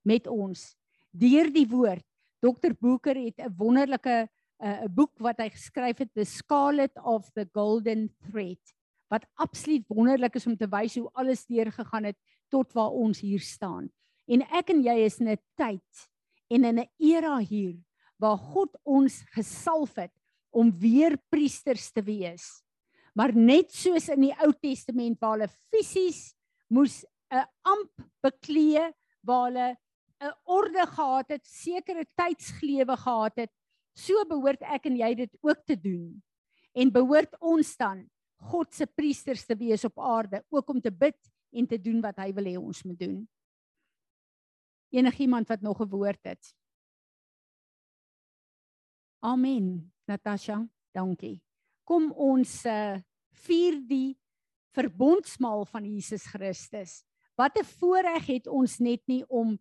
[0.03, 0.75] met ons
[1.11, 2.05] deur die woord.
[2.41, 4.29] Dr Boeker het 'n wonderlike
[4.59, 8.75] 'n uh, boek wat hy geskryf het The Scarlet of the Golden Thread
[9.09, 12.17] wat absoluut wonderlik is om te wys hoe alles deurgegaan het
[12.53, 13.89] tot waar ons hier staan.
[14.29, 16.09] En ek en jy is in 'n tyd
[16.49, 17.77] en in 'n era hier
[18.19, 20.13] waar God ons gesalf het
[20.51, 22.63] om weer priesters te wees.
[23.13, 26.35] Maar net soos in die Ou Testament waar hulle fisies
[26.67, 27.91] moes 'n amp
[28.21, 28.93] beklee
[29.23, 29.77] waar hulle
[30.21, 33.51] 'n orde gehad het, sekere tydsglewe gehad het,
[33.99, 36.21] So behoort ek en jy dit ook te doen.
[36.77, 38.05] En behoort ons dan
[38.49, 41.17] God se priesters te wees op aarde, ook om te bid
[41.51, 43.17] en te doen wat hy wil hê ons moet doen.
[44.95, 46.55] Enigiemand wat nog 'n woord het.
[49.19, 49.91] Amen.
[50.07, 50.63] Natasha,
[50.95, 51.41] dankie.
[51.83, 52.97] Kom ons uh,
[53.45, 54.17] vier die
[54.71, 57.03] verbondsmaal van Jesus Christus.
[57.35, 59.59] Wat 'n voorreg het ons net nie om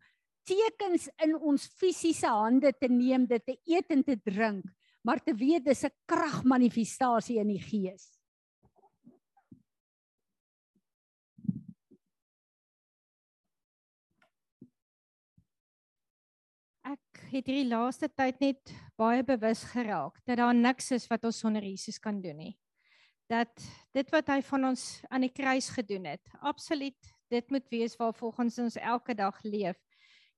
[0.48, 4.64] tekens in ons fisiese hande te neem, dit te eet en te drink,
[5.04, 8.18] maar te weet dis 'n kragmanifestasie in die gees.
[16.88, 21.38] Ek het hierdie laaste tyd net baie bewus geraak dat daar niks is wat ons
[21.38, 22.54] sonder Jesus kan doen nie.
[23.28, 23.52] Dat
[23.92, 28.14] dit wat hy van ons aan die kruis gedoen het, absoluut dit moet wees waar
[28.14, 29.76] volgens ons elke dag leef.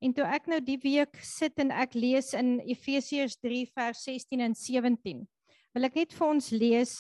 [0.01, 4.41] En toe ek nou die week sit en ek lees in Efesiërs 3 vers 16
[4.41, 5.25] en 17,
[5.77, 6.95] wil ek net vir ons lees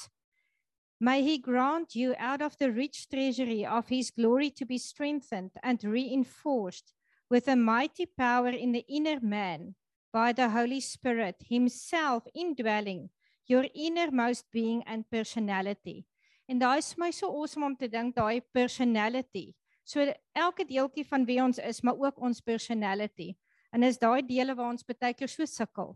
[1.03, 5.53] May he grant you out of the rich treasury of his glory to be strengthened
[5.63, 6.93] and reinforced
[7.31, 9.77] with a mighty power in the inner man
[10.13, 13.09] by the Holy Spirit himself indwelling
[13.47, 16.05] your innermost being and personality.
[16.47, 19.55] En daai is my so awesome om te dink daai personality
[19.85, 20.05] So
[20.37, 23.35] elke deeltjie van wie ons is, maar ook ons personality.
[23.73, 25.95] En is daai dele waar ons baie keer so sukkel.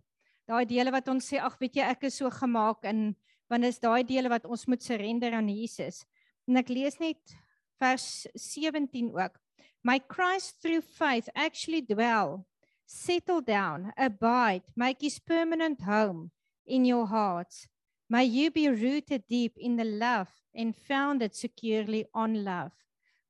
[0.49, 3.14] Daai dele wat ons sê ag weet jy ek is so gemaak en
[3.51, 6.03] want is daai dele wat ons moet surrender aan Jesus.
[6.49, 7.37] En ek lees net
[7.80, 9.39] vers 17 ook.
[9.85, 12.47] My Christ through faith actually dwell,
[12.87, 16.30] settle down, abide, make his permanent home
[16.66, 17.68] in your hearts.
[18.09, 22.72] May you be rooted deep in the love and founded securely on love.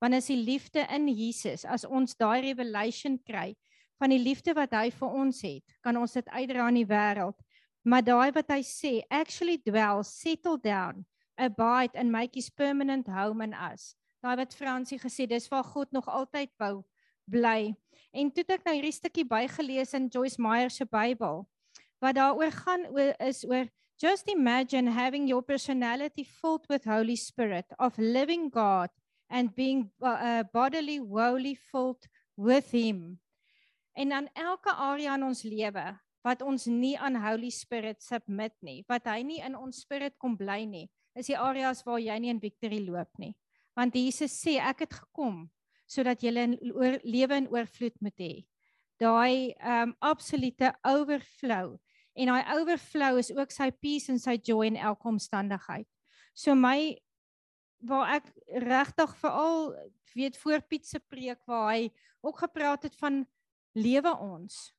[0.05, 3.55] Want as die liefde in Jesus, as ons daai revelation kry
[3.97, 7.39] van die liefde wat hy vir ons het, kan ons dit uitdra in die wêreld.
[7.89, 11.07] Maar daai wat hy sê, actually dwell, settle down,
[11.41, 13.95] abide and make his permanent home in us.
[14.21, 16.83] Daai wat Fransie gesê, dis waar God nog altyd wou
[17.25, 17.73] bly.
[18.13, 21.47] En toe ek nou hierdie stukkie bygelees in Joyce Meyer se Bybel
[22.05, 23.65] wat daaroor gaan oor is oor
[23.97, 28.93] just imagine having your personality filled with Holy Spirit of living God
[29.29, 32.05] and being uh, bodily wholly filled
[32.37, 33.21] with him.
[33.95, 38.81] En dan elke area in ons lewe wat ons nie aan Holy Spirit submit nie,
[38.89, 42.33] wat hy nie in ons spirit kom bly nie, is die areas waar jy nie
[42.33, 43.35] in victory loop nie.
[43.77, 45.45] Want Jesus sê ek het gekom
[45.87, 46.57] sodat jy 'n
[47.05, 48.45] lewe in oorvloed moet hê.
[48.99, 51.77] Daai um absolute overflow
[52.17, 55.87] en daai overflow is ook sy peace en sy joy in elke omstandigheid.
[56.35, 56.97] So my
[57.87, 58.31] waar ek
[58.65, 59.75] regtig veral
[60.15, 61.91] weet voor Piet se preek waar hy
[62.25, 63.25] ook gepraat het van
[63.75, 64.73] lewe ons.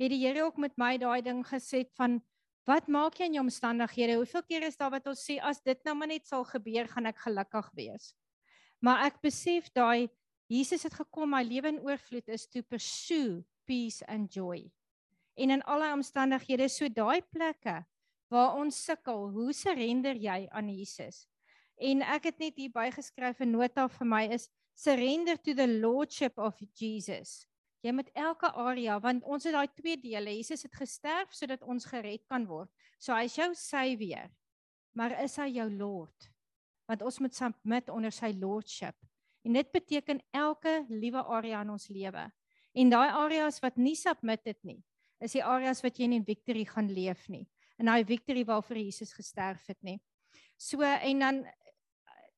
[0.00, 2.20] Het die Here ook met my daai ding gesê van
[2.68, 4.18] wat maak jy in jou omstandighede?
[4.20, 7.08] Hoeveel keer is daar wat ons sê as dit nou maar net sal gebeur, gaan
[7.10, 8.12] ek gelukkig wees.
[8.80, 10.08] Maar ek besef daai
[10.50, 14.64] Jesus het gekom my lewe in oorvloed is to pursue peace and joy.
[15.38, 17.84] En in alle omstandighede so daai plekke
[18.30, 21.29] waar ons sukkel, hoe surrender jy aan Jesus?
[21.80, 26.38] En ek het net hier bygeskryf 'n nota vir my is surrender to the lordship
[26.38, 27.46] of Jesus.
[27.80, 30.36] Jy moet elke area want ons het daai twee dele.
[30.36, 32.68] Jesus het gesterf sodat ons gered kan word.
[32.98, 34.28] So hy is jou savior.
[34.92, 36.28] Maar is hy jou lord?
[36.86, 38.96] Want ons moet submit onder sy lordship.
[39.44, 42.26] En dit beteken elke liewe area in ons lewe.
[42.74, 44.78] En daai areas wat nie submit het nie,
[45.20, 47.46] is die areas wat jy nie in victory gaan leef nie.
[47.78, 49.98] En daai victory waarvoor Jesus gesterf het nie.
[50.60, 51.44] So en dan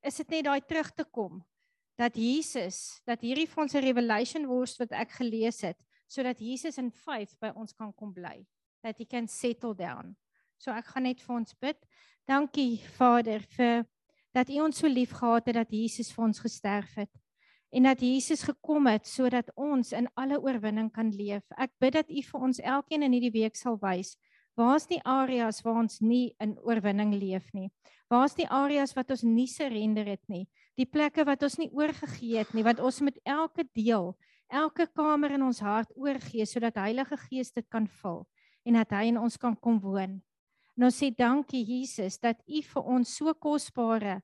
[0.03, 1.41] is dit net daai terug te kom
[1.99, 5.79] dat Jesus, dat hierdie vir ons 'n revelation word wat ek gelees het,
[6.09, 8.47] sodat Jesus in faith by ons kan kom bly.
[8.83, 10.17] That he can settle down.
[10.59, 11.77] So ek gaan net vir ons bid.
[12.27, 13.87] Dankie Vader vir
[14.35, 17.11] dat U ons so lief gehad het dat Jesus vir ons gesterf het
[17.73, 21.43] en dat Jesus gekom het sodat ons in alle oorwinning kan leef.
[21.57, 24.17] Ek bid dat U vir ons elkeen in hierdie week sal wys
[24.59, 27.71] waar's die areas waar ons nie in oorwinning leef nie.
[28.13, 30.45] Waar's die areas wat ons nie surrender het nie.
[30.77, 34.13] Die plekke wat ons nie oorgegee het nie, wat ons met elke deel,
[34.53, 38.23] elke kamer in ons hart oorgee sodat Heilige Gees dit kan vul
[38.69, 40.21] en dat hy in ons kan kom woon.
[40.77, 44.21] En ons sê dankie Jesus dat U vir ons so kosbare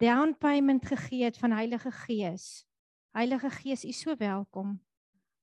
[0.00, 2.64] down payment gegee het van Heilige Gees.
[3.14, 4.78] Heilige Gees, U so welkom.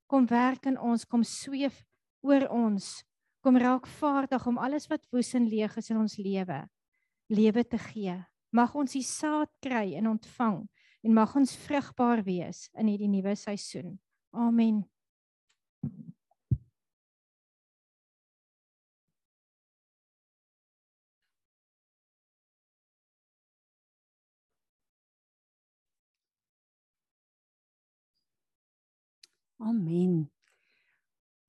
[0.07, 1.84] Kom werk in ons, kom sweef
[2.22, 3.03] oor ons.
[3.45, 6.63] Kom raak vaardig om alles wat woes en leeg is in ons lewe
[7.29, 8.15] lewe te gee.
[8.49, 10.63] Mag ons die saad kry en ontvang
[11.05, 13.99] en mag ons vrugbaar wees in hierdie nuwe seisoen.
[14.33, 14.85] Amen.
[29.59, 30.34] Amen.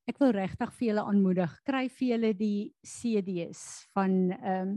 [0.07, 3.63] Ek wil regtig vir julle aanmoedig, kry vir julle die CD's
[3.97, 4.77] van ehm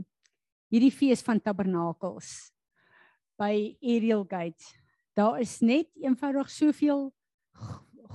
[0.70, 2.52] hierdie fees van tabernakels
[3.34, 4.68] by Ariel Gate.
[5.18, 7.08] Daar is net eenvoudig soveel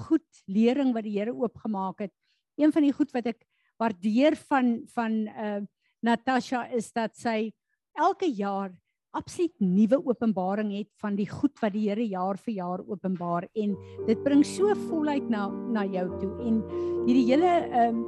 [0.07, 2.13] goed lering wat die Here oopgemaak het.
[2.55, 3.43] Een van die goed wat ek
[3.79, 5.61] waardeer van van uh
[6.05, 7.49] Natasha is dat sy
[7.97, 8.69] elke jaar
[9.15, 13.75] absoluut nuwe openbaring het van die goed wat die Here jaar vir jaar openbaar en
[14.07, 16.33] dit bring so voluit na na jou toe.
[16.47, 16.61] En
[17.05, 18.03] hierdie hele ehm um,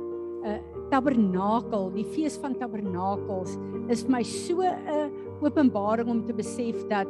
[0.48, 0.60] uh,
[0.92, 3.58] tabernakel, die fees van tabernakels
[3.92, 5.08] is vir my so 'n uh,
[5.42, 7.10] openbaring om te besef dat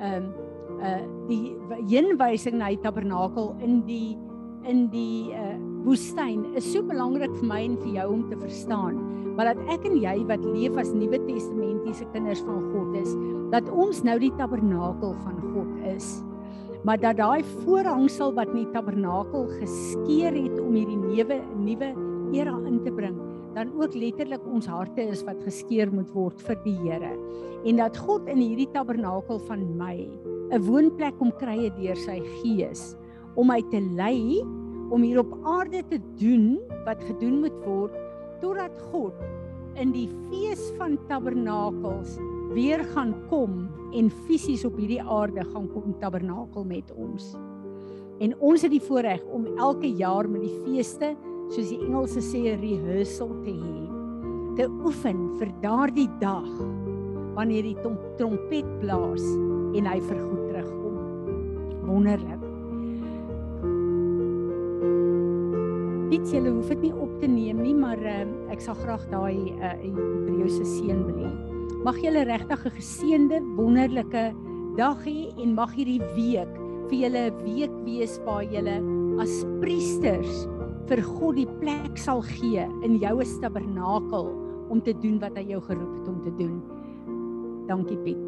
[0.00, 0.32] ehm um,
[0.78, 1.56] uh die
[1.90, 4.16] heenwysing na die tabernakel in die
[4.64, 8.98] in die uh woestyn is so belangrik vir my en vir jou om te verstaan
[9.38, 13.12] maar dat ek en jy wat leef as Nuwe Testamentiese kinders van God is,
[13.52, 16.08] dat ons nou die tabernakel van God is.
[16.82, 21.92] Maar dat daai voorhangsel wat in die tabernakel geskeur het om hierdie nuwe nuwe
[22.34, 23.14] era in te bring,
[23.54, 27.14] dan ook letterlik ons harte is wat geskeur moet word vir die Here.
[27.62, 29.96] En dat God in hierdie tabernakel van my
[30.50, 32.96] 'n woonplek kom kry deur sy gees
[33.36, 34.42] om my te lei
[34.90, 38.07] om hier op aarde te doen wat gedoen moet word
[38.42, 39.14] totdat God
[39.78, 42.16] in die fees van tabernakels
[42.54, 43.66] weer gaan kom
[43.96, 47.34] en fisies op hierdie aarde gaan kom tabernakel met ons.
[48.18, 51.12] En ons het die voorreg om elke jaar met die feeste,
[51.52, 53.76] soos die Engelse sê, rehearsal te hê.
[54.58, 56.48] Te oefen vir daardie dag
[57.38, 57.76] wanneer die
[58.18, 59.22] trompet blaas
[59.78, 60.96] en hy vergoed terugkom.
[61.86, 62.42] Wonderlik.
[66.08, 69.54] Dit julle hoef dit nie op te neem nie, maar uh, ek sal graag daai
[69.56, 71.32] uh, Hebreëse seën wil hê.
[71.86, 74.24] Mag julle regtig 'n geseënde, wonderlike
[74.78, 76.52] dag hê en mag hierdie week
[76.88, 78.78] vir julle 'n week wees waar julle
[79.20, 80.46] as priesters
[80.88, 84.32] vir God die plek sal gee in jou tabernakel
[84.70, 86.62] om te doen wat hy jou geroep het om te doen.
[87.68, 88.27] Dankie Piet.